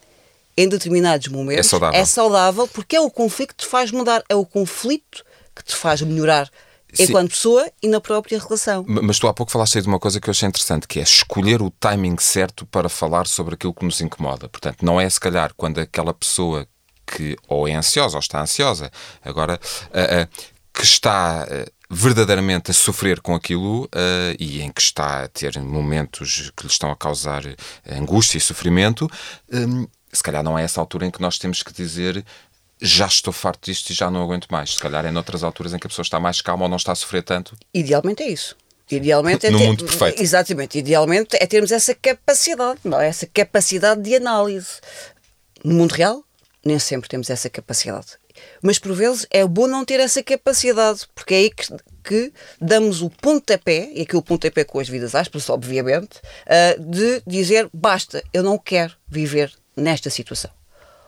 em 0.57 0.69
determinados 0.69 1.29
momentos, 1.29 1.67
é 1.67 1.69
saudável. 1.69 2.01
é 2.01 2.05
saudável 2.05 2.69
porque 2.69 2.97
é 2.97 3.01
o 3.01 3.11
conflito 3.11 3.55
que 3.55 3.65
te 3.65 3.67
faz 3.67 3.91
mudar, 3.91 4.23
é 4.29 4.35
o 4.35 4.45
conflito 4.45 5.25
que 5.55 5.65
te 5.65 5.75
faz 5.77 6.03
melhorar. 6.03 6.51
Sim. 6.95 7.05
enquanto 7.05 7.31
pessoa 7.31 7.67
e 7.83 7.89
na 7.89 8.03
própria 8.03 8.39
relação. 8.39 8.85
Mas 8.87 9.19
tu 9.19 9.27
há 9.27 9.33
pouco 9.33 9.51
falaste 9.51 9.77
aí 9.77 9.83
de 9.83 9.89
uma 9.89 9.99
coisa 9.99 10.21
que 10.21 10.29
eu 10.29 10.31
achei 10.31 10.47
interessante, 10.47 10.87
que 10.87 11.01
é 11.01 11.03
escolher 11.03 11.63
o 11.63 11.71
timing 11.71 12.17
certo 12.19 12.67
para 12.67 12.87
falar 12.87 13.27
sobre 13.27 13.55
aquilo 13.55 13.73
que 13.73 13.83
nos 13.83 14.03
incomoda. 14.03 14.47
Portanto, 14.47 14.85
não 14.85 15.01
é 15.01 15.09
se 15.09 15.19
calhar 15.19 15.55
quando 15.57 15.81
aquela 15.81 16.13
pessoa 16.13 16.69
que 17.07 17.37
ou 17.49 17.69
é 17.69 17.75
ansiosa 17.75 18.17
ou 18.17 18.21
está 18.21 18.41
ansiosa, 18.41 18.91
agora, 19.25 19.59
uh, 19.87 20.23
uh, 20.23 20.53
que 20.73 20.85
está 20.85 21.47
uh, 21.47 21.73
verdadeiramente 21.95 22.71
a 22.71 22.75
sofrer 22.75 23.21
com 23.21 23.35
aquilo 23.35 23.87
e 24.39 24.63
em 24.63 24.73
que 24.73 24.81
está 24.81 25.25
a 25.25 25.29
ter 25.29 25.61
momentos 25.61 26.51
que 26.57 26.63
lhe 26.63 26.73
estão 26.73 26.91
a 26.91 26.97
causar 26.97 27.43
angústia 27.87 28.39
e 28.39 28.41
sofrimento 28.41 29.11
se 30.13 30.23
calhar 30.23 30.43
não 30.43 30.59
é 30.59 30.65
essa 30.65 30.81
altura 30.81 31.07
em 31.07 31.11
que 31.11 31.21
nós 31.21 31.39
temos 31.39 31.63
que 31.63 31.73
dizer 31.73 32.25
já 32.81 33.07
estou 33.07 33.33
farto 33.33 33.71
disto 33.71 33.91
e 33.91 33.95
já 33.95 34.11
não 34.11 34.23
aguento 34.23 34.49
mais. 34.51 34.75
Se 34.75 34.81
calhar 34.81 35.07
é 35.07 35.11
noutras 35.11 35.45
alturas 35.45 35.73
em 35.73 35.79
que 35.79 35.87
a 35.87 35.91
pessoa 35.91 36.03
está 36.03 36.19
mais 36.19 36.41
calma 36.41 36.65
ou 36.65 36.69
não 36.69 36.77
está 36.77 36.91
a 36.91 36.97
sofrer 36.97 37.23
tanto. 37.23 37.57
Idealmente 37.73 38.25
é 38.25 38.29
isso. 38.29 38.57
Idealmente 38.91 39.47
é 39.47 39.51
no 39.51 39.59
ter... 39.59 39.67
mundo 39.67 39.85
perfeito. 39.85 40.21
Exatamente. 40.21 40.79
Idealmente 40.79 41.37
é 41.41 41.47
termos 41.47 41.71
essa 41.71 41.95
capacidade, 41.95 42.81
não 42.85 43.01
é? 43.01 43.07
essa 43.07 43.27
capacidade 43.27 44.03
de 44.03 44.17
análise. 44.17 44.81
No 45.65 45.75
mundo 45.75 45.93
real, 45.93 46.25
nem 46.65 46.79
sempre 46.79 47.09
temos 47.09 47.31
essa 47.31 47.49
capacidade. 47.49 48.19
Mas 48.61 48.79
por 48.79 48.93
vezes 48.93 49.27
é 49.31 49.47
bom 49.47 49.69
não 49.69 49.85
ter 49.85 50.01
essa 50.01 50.23
capacidade, 50.23 51.07
porque 51.15 51.35
é 51.35 51.37
aí 51.39 51.51
que, 51.51 51.69
que 52.03 52.33
damos 52.61 53.01
o 53.01 53.09
pontapé, 53.09 53.91
e 53.95 54.03
aqui 54.03 54.17
o 54.17 54.23
pontapé 54.23 54.65
com 54.65 54.81
as 54.81 54.89
vidas 54.89 55.15
aspas, 55.15 55.49
obviamente, 55.49 56.19
uh, 56.47 56.83
de 56.83 57.23
dizer 57.27 57.69
basta, 57.73 58.25
eu 58.33 58.43
não 58.43 58.59
quero 58.59 58.95
viver 59.07 59.53
nesta 59.77 60.11
situação. 60.11 60.51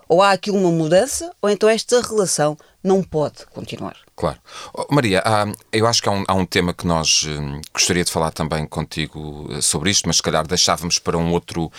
Ou 0.08 0.20
há 0.22 0.32
aqui 0.32 0.50
uma 0.50 0.70
mudança, 0.70 1.32
ou 1.40 1.48
então 1.48 1.68
esta 1.68 2.00
relação 2.02 2.56
não 2.82 3.02
pode 3.02 3.46
continuar. 3.46 3.96
Claro. 4.14 4.38
Oh, 4.72 4.86
Maria, 4.94 5.22
há, 5.24 5.50
eu 5.72 5.86
acho 5.86 6.02
que 6.02 6.08
há 6.08 6.12
um, 6.12 6.24
há 6.28 6.34
um 6.34 6.44
tema 6.44 6.74
que 6.74 6.86
nós 6.86 7.24
hum, 7.24 7.60
gostaria 7.72 8.04
de 8.04 8.12
falar 8.12 8.30
também 8.30 8.66
contigo 8.66 9.48
uh, 9.50 9.62
sobre 9.62 9.90
isto, 9.90 10.06
mas 10.06 10.16
se 10.16 10.22
calhar 10.22 10.46
deixávamos 10.46 10.98
para 10.98 11.16
um 11.16 11.32
outro, 11.32 11.72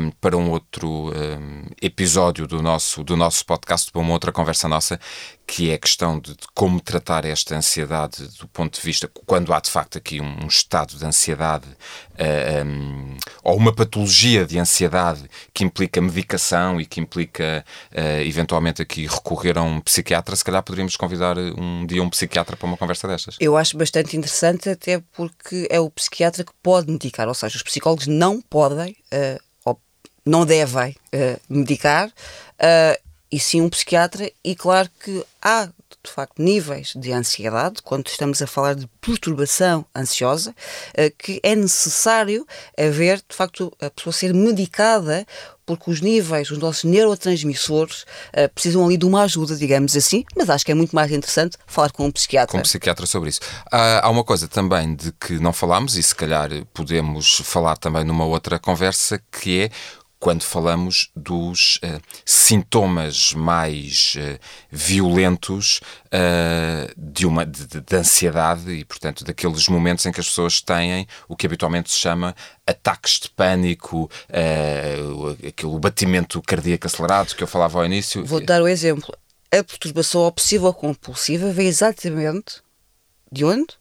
um, 0.00 0.10
para 0.12 0.36
um 0.36 0.50
outro 0.50 1.12
um, 1.14 1.66
episódio 1.80 2.46
do 2.46 2.62
nosso, 2.62 3.04
do 3.04 3.16
nosso 3.16 3.44
podcast, 3.44 3.92
para 3.92 4.00
uma 4.00 4.14
outra 4.14 4.32
conversa 4.32 4.66
nossa, 4.66 4.98
que 5.46 5.70
é 5.70 5.74
a 5.74 5.78
questão 5.78 6.18
de, 6.18 6.32
de, 6.32 6.46
como 6.54 6.80
tratar 6.80 7.24
esta 7.24 7.54
ansiedade 7.54 8.26
do 8.38 8.48
ponto 8.48 8.74
de 8.74 8.84
vista, 8.84 9.08
quando 9.26 9.54
há 9.54 9.60
de 9.60 9.70
facto 9.70 9.96
aqui 9.96 10.20
um, 10.20 10.44
um 10.44 10.46
estado 10.48 10.96
de 10.96 11.06
ansiedade 11.06 11.68
uh, 11.68 12.66
um, 12.66 13.16
ou 13.44 13.56
uma 13.56 13.72
patologia 13.72 14.44
de 14.44 14.58
ansiedade 14.58 15.30
que 15.54 15.62
implica 15.62 16.00
medicação 16.00 16.80
e 16.80 16.84
que 16.84 17.00
implica 17.00 17.64
uh, 17.92 18.22
eventualmente 18.22 18.82
aqui 18.82 19.06
recorrer 19.06 19.56
a 19.56 19.62
um 19.62 19.80
psiquiatra, 19.80 20.34
se 20.34 20.44
calhar 20.44 20.62
poderíamos 20.62 20.96
convidar 20.96 21.38
um 21.38 21.86
dia 21.86 22.02
um 22.02 22.10
psiquiatra 22.10 22.56
para 22.56 22.66
uma 22.66 22.76
conversa 22.76 23.06
destas. 23.06 23.36
Eu 23.38 23.56
acho 23.56 23.76
bastante 23.76 24.16
interessante, 24.16 24.68
até 24.68 25.00
porque 25.12 25.68
é 25.70 25.78
o 25.78 25.88
psiquiatra 25.90 26.42
que 26.42 26.52
pode 26.60 26.90
medicar, 26.90 27.28
ou 27.28 27.34
seja, 27.34 27.56
os 27.56 27.62
psicólogos 27.62 28.08
não 28.08 28.40
podem 28.40 28.96
uh, 29.12 29.40
ou 29.64 29.80
não 30.24 30.44
devem 30.44 30.96
medicar 31.48 32.10
e 33.30 33.40
sim 33.40 33.60
um 33.60 33.68
psiquiatra, 33.68 34.30
e 34.44 34.54
claro 34.54 34.88
que 35.02 35.24
há 35.42 35.68
de 36.02 36.12
facto 36.12 36.40
níveis 36.40 36.92
de 36.94 37.12
ansiedade, 37.12 37.82
quando 37.82 38.06
estamos 38.06 38.40
a 38.40 38.46
falar 38.46 38.74
de 38.74 38.86
perturbação 39.00 39.84
ansiosa, 39.94 40.54
eh, 40.94 41.10
que 41.10 41.40
é 41.42 41.54
necessário 41.56 42.46
haver 42.78 43.18
de 43.18 43.34
facto 43.34 43.72
a 43.80 43.90
pessoa 43.90 44.12
ser 44.12 44.32
medicada 44.32 45.26
porque 45.66 45.90
os 45.90 46.00
níveis, 46.00 46.48
os 46.50 46.58
nossos 46.58 46.84
neurotransmissores 46.84 48.02
uh, 48.02 48.48
precisam 48.54 48.84
ali 48.84 48.96
de 48.96 49.04
uma 49.04 49.22
ajuda, 49.22 49.56
digamos 49.56 49.96
assim, 49.96 50.24
mas 50.36 50.48
acho 50.48 50.64
que 50.64 50.70
é 50.70 50.74
muito 50.74 50.94
mais 50.94 51.10
interessante 51.10 51.58
falar 51.66 51.90
com 51.90 52.06
um 52.06 52.12
psiquiatra. 52.12 52.52
Com 52.52 52.58
um 52.58 52.62
psiquiatra 52.62 53.04
sobre 53.04 53.30
isso. 53.30 53.40
Há, 53.70 54.06
há 54.06 54.08
uma 54.08 54.22
coisa 54.22 54.46
também 54.46 54.94
de 54.94 55.10
que 55.12 55.40
não 55.40 55.52
falámos 55.52 55.96
e 55.96 56.02
se 56.04 56.14
calhar 56.14 56.50
podemos 56.72 57.42
falar 57.42 57.76
também 57.76 58.04
numa 58.04 58.24
outra 58.24 58.60
conversa, 58.60 59.20
que 59.32 59.62
é 59.62 59.70
quando 60.26 60.42
falamos 60.42 61.08
dos 61.14 61.76
uh, 61.76 62.02
sintomas 62.24 63.32
mais 63.32 64.16
uh, 64.16 64.40
violentos 64.68 65.80
uh, 66.06 66.92
de 66.96 67.24
uma 67.24 67.46
de, 67.46 67.64
de, 67.64 67.96
ansiedade 67.96 68.72
e, 68.72 68.84
portanto, 68.84 69.22
daqueles 69.22 69.68
momentos 69.68 70.04
em 70.04 70.10
que 70.10 70.18
as 70.18 70.26
pessoas 70.26 70.60
têm 70.60 71.06
o 71.28 71.36
que 71.36 71.46
habitualmente 71.46 71.92
se 71.92 71.98
chama 71.98 72.34
ataques 72.66 73.20
de 73.20 73.30
pânico, 73.30 74.10
aquele 75.46 75.78
batimento 75.78 76.42
cardíaco 76.42 76.88
acelerado 76.88 77.36
que 77.36 77.44
eu 77.44 77.46
falava 77.46 77.78
ao 77.78 77.86
início. 77.86 78.26
Vou 78.26 78.44
dar 78.44 78.60
o 78.60 78.66
exemplo. 78.66 79.16
A 79.52 79.62
perturbação 79.62 80.22
obsessiva 80.22 80.72
compulsiva 80.72 81.52
vem 81.52 81.68
exatamente 81.68 82.60
de 83.30 83.44
onde? 83.44 83.74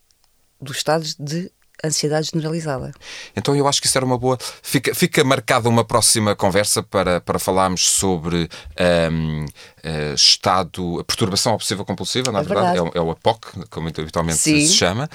Dos 0.61 0.77
estados 0.77 1.15
de 1.15 1.51
ansiedade 1.85 2.29
generalizada. 2.33 2.91
Então 3.35 3.55
eu 3.55 3.67
acho 3.67 3.81
que 3.81 3.87
isso 3.87 3.97
era 3.97 4.05
uma 4.05 4.17
boa. 4.17 4.37
Fica, 4.61 4.93
fica 4.93 5.23
marcada 5.23 5.69
uma 5.69 5.83
próxima 5.83 6.35
conversa 6.35 6.83
para, 6.83 7.21
para 7.21 7.39
falarmos 7.39 7.89
sobre 7.89 8.49
um, 9.11 9.45
uh, 9.45 9.47
eh, 9.85 10.13
estado, 10.15 11.03
perturbação 11.05 11.53
obsessiva 11.53 11.85
compulsiva, 11.85 12.31
na 12.31 12.39
é 12.39 12.43
verdade, 12.43 12.73
verdade. 12.73 12.97
É, 12.97 12.97
é, 12.97 13.01
o 13.01 13.11
APOC, 13.11 13.67
como 13.69 13.87
habitualmente 13.87 14.39
Sim. 14.39 14.65
se 14.65 14.73
chama, 14.73 15.07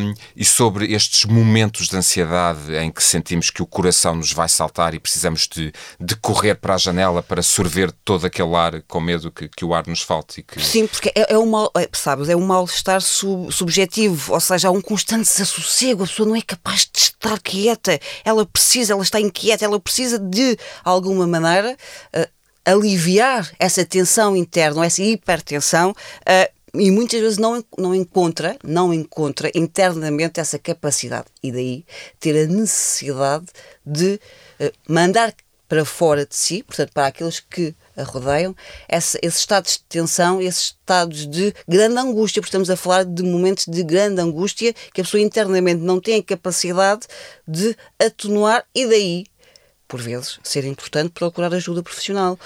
um, 0.00 0.14
e 0.36 0.44
sobre 0.44 0.92
estes 0.92 1.24
momentos 1.24 1.88
de 1.88 1.96
ansiedade 1.96 2.76
em 2.76 2.90
que 2.92 3.02
sentimos 3.02 3.50
que 3.50 3.60
o 3.60 3.66
coração 3.66 4.14
nos 4.14 4.32
vai 4.32 4.48
saltar 4.48 4.94
e 4.94 5.00
precisamos 5.00 5.48
de, 5.48 5.72
de 5.98 6.14
correr 6.16 6.54
para 6.54 6.74
a 6.74 6.78
janela 6.78 7.22
para 7.22 7.42
sorver 7.42 7.90
todo 8.04 8.24
aquele 8.24 8.54
ar 8.54 8.82
com 8.82 9.00
medo 9.00 9.32
que, 9.32 9.48
que 9.48 9.64
o 9.64 9.74
ar 9.74 9.86
nos 9.86 10.02
falte. 10.02 10.42
Que... 10.42 10.60
Sim, 10.60 10.86
porque 10.86 11.12
é, 11.14 11.34
é 11.34 11.38
um 11.38 11.46
mal, 11.46 11.70
é, 11.76 11.88
sabes, 11.92 12.28
é 12.28 12.36
um 12.36 12.46
mal-estar 12.46 13.00
sub, 13.00 13.52
subjetivo, 13.52 14.32
ou 14.32 14.40
seja, 14.40 14.68
há 14.68 14.70
um 14.70 14.80
constante 14.80 15.28
desassossego, 15.28 15.87
a 15.92 15.96
pessoa 15.96 16.28
não 16.28 16.36
é 16.36 16.42
capaz 16.42 16.88
de 16.92 16.98
estar 16.98 17.38
quieta, 17.40 17.98
ela 18.24 18.44
precisa, 18.46 18.92
ela 18.92 19.02
está 19.02 19.20
inquieta, 19.20 19.64
ela 19.64 19.80
precisa 19.80 20.18
de 20.18 20.56
alguma 20.84 21.26
maneira. 21.26 21.76
Uh, 22.14 22.38
aliviar 22.64 23.50
essa 23.58 23.82
tensão 23.82 24.36
interna, 24.36 24.84
essa 24.84 25.02
hipertensão, 25.02 25.90
uh, 25.92 26.58
e 26.74 26.90
muitas 26.90 27.18
vezes 27.18 27.38
não, 27.38 27.64
não 27.78 27.94
encontra, 27.94 28.58
não 28.62 28.92
encontra 28.92 29.50
internamente 29.54 30.38
essa 30.38 30.58
capacidade. 30.58 31.26
E 31.42 31.50
daí 31.50 31.84
ter 32.20 32.44
a 32.44 32.46
necessidade 32.46 33.46
de 33.84 34.20
uh, 34.60 34.72
mandar 34.86 35.34
para 35.68 35.84
fora 35.84 36.24
de 36.24 36.34
si, 36.34 36.62
portanto, 36.62 36.92
para 36.92 37.08
aqueles 37.08 37.40
que 37.40 37.74
a 37.96 38.02
rodeiam, 38.02 38.56
esse, 38.88 39.18
esses 39.22 39.40
estados 39.40 39.72
de 39.72 39.82
tensão, 39.88 40.40
esses 40.40 40.76
estados 40.78 41.26
de 41.26 41.52
grande 41.68 41.98
angústia, 41.98 42.40
porque 42.40 42.48
estamos 42.48 42.70
a 42.70 42.76
falar 42.76 43.04
de 43.04 43.22
momentos 43.22 43.66
de 43.66 43.82
grande 43.82 44.20
angústia 44.20 44.72
que 44.94 45.00
a 45.00 45.04
pessoa 45.04 45.20
internamente 45.20 45.80
não 45.80 46.00
tem 46.00 46.20
a 46.20 46.22
capacidade 46.22 47.06
de 47.46 47.76
atenuar 47.98 48.64
e 48.74 48.86
daí 48.86 49.24
por 49.88 50.00
vezes, 50.00 50.38
ser 50.44 50.64
importante 50.66 51.10
procurar 51.10 51.52
ajuda 51.54 51.82
profissional. 51.82 52.38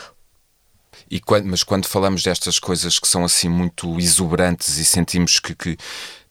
E 1.10 1.20
quando, 1.20 1.46
mas 1.46 1.64
quando 1.64 1.86
falamos 1.86 2.22
destas 2.22 2.58
coisas 2.58 2.98
que 2.98 3.08
são 3.08 3.24
assim 3.24 3.48
muito 3.48 3.98
exuberantes 3.98 4.78
e 4.78 4.84
sentimos 4.84 5.40
que, 5.40 5.54
que, 5.54 5.76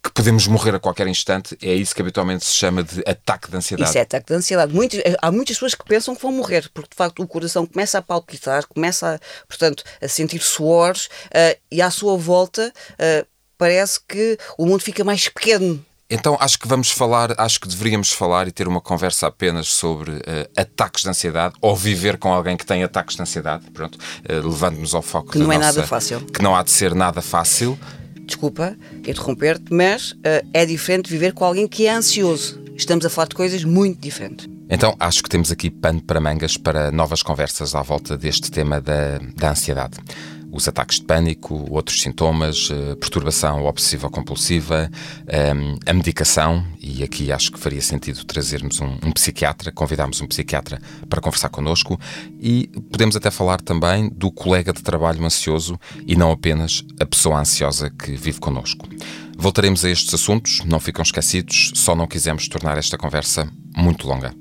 que, 0.03 0.11
podemos 0.11 0.47
morrer 0.47 0.75
a 0.75 0.79
qualquer 0.79 1.07
instante, 1.07 1.57
é 1.61 1.73
isso 1.73 1.93
que 1.95 2.01
habitualmente 2.01 2.45
se 2.45 2.53
chama 2.53 2.83
de 2.83 3.01
ataque 3.05 3.49
de 3.49 3.57
ansiedade. 3.57 3.89
Isso 3.89 3.97
é 3.97 4.01
ataque 4.01 4.27
de 4.27 4.33
ansiedade. 4.33 4.73
Muitos, 4.73 4.99
há 5.21 5.31
muitas 5.31 5.55
pessoas 5.55 5.75
que 5.75 5.85
pensam 5.85 6.15
que 6.15 6.21
vão 6.21 6.31
morrer, 6.31 6.69
porque 6.73 6.89
de 6.89 6.95
facto 6.95 7.21
o 7.21 7.27
coração 7.27 7.65
começa 7.65 7.97
a 7.97 8.01
palpitar, 8.01 8.67
começa, 8.67 9.15
a, 9.15 9.19
portanto, 9.47 9.83
a 10.01 10.07
sentir 10.07 10.41
suores 10.41 11.05
uh, 11.05 11.59
e 11.71 11.81
à 11.81 11.91
sua 11.91 12.17
volta 12.17 12.73
uh, 12.93 13.27
parece 13.57 13.99
que 14.07 14.37
o 14.57 14.65
mundo 14.65 14.81
fica 14.81 15.03
mais 15.03 15.29
pequeno 15.29 15.83
então 16.13 16.35
acho 16.41 16.59
que 16.59 16.67
vamos 16.67 16.91
falar, 16.91 17.33
acho 17.37 17.57
que 17.57 17.69
deveríamos 17.69 18.11
falar 18.11 18.45
e 18.45 18.51
ter 18.51 18.67
uma 18.67 18.81
conversa 18.81 19.27
apenas 19.27 19.69
sobre 19.69 20.11
uh, 20.11 20.21
ataques 20.57 21.03
de 21.03 21.09
ansiedade 21.09 21.55
ou 21.61 21.73
viver 21.73 22.17
com 22.17 22.33
alguém 22.33 22.57
que 22.57 22.65
tem 22.65 22.83
ataques 22.83 23.15
de 23.15 23.21
ansiedade, 23.21 23.71
pronto, 23.71 23.95
uh, 23.95 24.45
levando-nos 24.45 24.93
ao 24.93 25.01
foco 25.01 25.31
que 25.31 25.39
não 25.39 25.49
é 25.49 25.57
nossa, 25.57 25.67
nada 25.67 25.87
fácil, 25.87 26.19
que 26.19 26.41
não 26.41 26.53
há 26.53 26.63
de 26.63 26.71
ser 26.71 26.93
nada 26.93 27.21
fácil. 27.21 27.79
Desculpa 28.31 28.77
interromper-te, 29.05 29.73
mas 29.73 30.13
uh, 30.13 30.47
é 30.53 30.65
diferente 30.65 31.11
viver 31.11 31.33
com 31.33 31.43
alguém 31.43 31.67
que 31.67 31.85
é 31.85 31.93
ansioso. 31.93 32.61
Estamos 32.77 33.05
a 33.05 33.09
falar 33.09 33.27
de 33.27 33.35
coisas 33.35 33.65
muito 33.65 33.99
diferentes. 33.99 34.49
Então 34.69 34.95
acho 34.97 35.21
que 35.21 35.29
temos 35.29 35.51
aqui 35.51 35.69
pano 35.69 36.01
para 36.01 36.21
mangas 36.21 36.55
para 36.55 36.91
novas 36.91 37.21
conversas 37.21 37.75
à 37.75 37.81
volta 37.81 38.17
deste 38.17 38.49
tema 38.49 38.79
da, 38.79 39.19
da 39.35 39.51
ansiedade 39.51 39.97
os 40.51 40.67
ataques 40.67 40.99
de 40.99 41.05
pânico, 41.05 41.65
outros 41.69 42.01
sintomas, 42.01 42.69
eh, 42.71 42.95
perturbação 42.95 43.65
obsessiva-compulsiva, 43.65 44.91
ehm, 45.27 45.77
a 45.85 45.93
medicação, 45.93 46.65
e 46.81 47.03
aqui 47.03 47.31
acho 47.31 47.51
que 47.51 47.59
faria 47.59 47.81
sentido 47.81 48.23
trazermos 48.25 48.81
um, 48.81 48.97
um, 49.05 49.11
psiquiatra, 49.11 49.71
convidarmos 49.71 50.21
um 50.21 50.27
psiquiatra 50.27 50.81
para 51.09 51.21
conversar 51.21 51.49
connosco 51.49 51.99
e 52.39 52.67
podemos 52.91 53.15
até 53.15 53.31
falar 53.31 53.61
também 53.61 54.09
do 54.09 54.31
colega 54.31 54.73
de 54.73 54.81
trabalho 54.81 55.23
ansioso 55.23 55.79
e 56.05 56.15
não 56.15 56.31
apenas 56.31 56.83
a 56.99 57.05
pessoa 57.05 57.39
ansiosa 57.39 57.89
que 57.89 58.11
vive 58.11 58.39
connosco. 58.39 58.87
Voltaremos 59.37 59.85
a 59.85 59.89
estes 59.89 60.13
assuntos, 60.13 60.61
não 60.65 60.79
ficam 60.79 61.01
esquecidos, 61.01 61.71
só 61.75 61.95
não 61.95 62.07
quisemos 62.07 62.47
tornar 62.47 62.77
esta 62.77 62.97
conversa 62.97 63.49
muito 63.75 64.07
longa. 64.07 64.33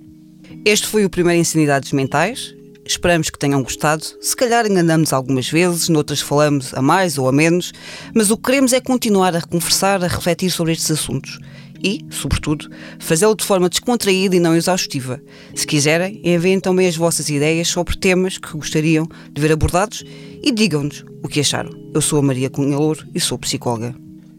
Este 0.64 0.86
foi 0.86 1.04
o 1.04 1.10
primeiro 1.10 1.40
Insanidades 1.40 1.92
Mentais. 1.92 2.54
Esperamos 2.90 3.30
que 3.30 3.38
tenham 3.38 3.62
gostado. 3.62 4.04
Se 4.20 4.34
calhar 4.34 4.66
enganamos 4.66 5.12
algumas 5.12 5.48
vezes, 5.48 5.88
noutras 5.88 6.20
falamos 6.20 6.74
a 6.74 6.82
mais 6.82 7.18
ou 7.18 7.28
a 7.28 7.32
menos, 7.32 7.72
mas 8.12 8.32
o 8.32 8.36
que 8.36 8.42
queremos 8.42 8.72
é 8.72 8.80
continuar 8.80 9.36
a 9.36 9.40
conversar, 9.40 10.02
a 10.02 10.08
refletir 10.08 10.50
sobre 10.50 10.72
estes 10.72 10.90
assuntos 10.90 11.38
e, 11.80 12.04
sobretudo, 12.10 12.68
fazê-lo 12.98 13.36
de 13.36 13.44
forma 13.44 13.68
descontraída 13.68 14.34
e 14.34 14.40
não 14.40 14.56
exaustiva. 14.56 15.22
Se 15.54 15.64
quiserem, 15.64 16.20
enviem 16.24 16.58
também 16.58 16.88
as 16.88 16.96
vossas 16.96 17.30
ideias 17.30 17.68
sobre 17.68 17.96
temas 17.96 18.38
que 18.38 18.52
gostariam 18.54 19.06
de 19.32 19.40
ver 19.40 19.52
abordados 19.52 20.02
e 20.42 20.50
digam-nos 20.50 21.04
o 21.22 21.28
que 21.28 21.38
acharam. 21.38 21.70
Eu 21.94 22.00
sou 22.00 22.18
a 22.18 22.22
Maria 22.22 22.50
Cunha 22.50 22.76
Louro 22.76 23.06
e 23.14 23.20
sou 23.20 23.38
psicóloga. 23.38 23.94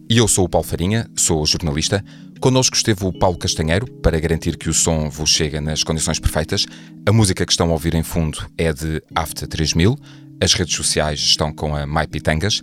E 0.09 0.17
eu 0.17 0.27
sou 0.27 0.43
o 0.43 0.49
Paulo 0.49 0.67
Farinha, 0.67 1.09
sou 1.15 1.45
jornalista. 1.45 2.03
Connosco 2.41 2.75
esteve 2.75 3.05
o 3.05 3.13
Paulo 3.13 3.37
Castanheiro, 3.37 3.85
para 3.85 4.19
garantir 4.19 4.57
que 4.57 4.67
o 4.67 4.73
som 4.73 5.07
vos 5.11 5.29
chega 5.29 5.61
nas 5.61 5.83
condições 5.83 6.19
perfeitas. 6.19 6.65
A 7.07 7.13
música 7.13 7.45
que 7.45 7.51
estão 7.51 7.69
a 7.69 7.73
ouvir 7.73 7.93
em 7.93 8.01
fundo 8.01 8.49
é 8.57 8.73
de 8.73 8.99
After 9.13 9.47
3000. 9.47 9.95
As 10.41 10.55
redes 10.55 10.75
sociais 10.75 11.19
estão 11.19 11.53
com 11.53 11.75
a 11.75 11.85
Maipitangas. 11.85 12.59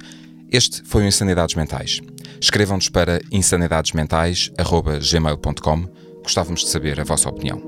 Este 0.51 0.83
foi 0.85 1.05
o 1.05 1.07
Insanidades 1.07 1.55
Mentais. 1.55 2.01
Escrevam-nos 2.41 2.89
para 2.89 3.21
insanidadesmentais.gmail.com. 3.31 5.89
Gostávamos 6.25 6.63
de 6.63 6.71
saber 6.71 7.01
a 7.01 7.05
vossa 7.05 7.29
opinião. 7.29 7.63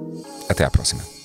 Até 0.48 0.64
à 0.64 0.70
próxima. 0.70 1.19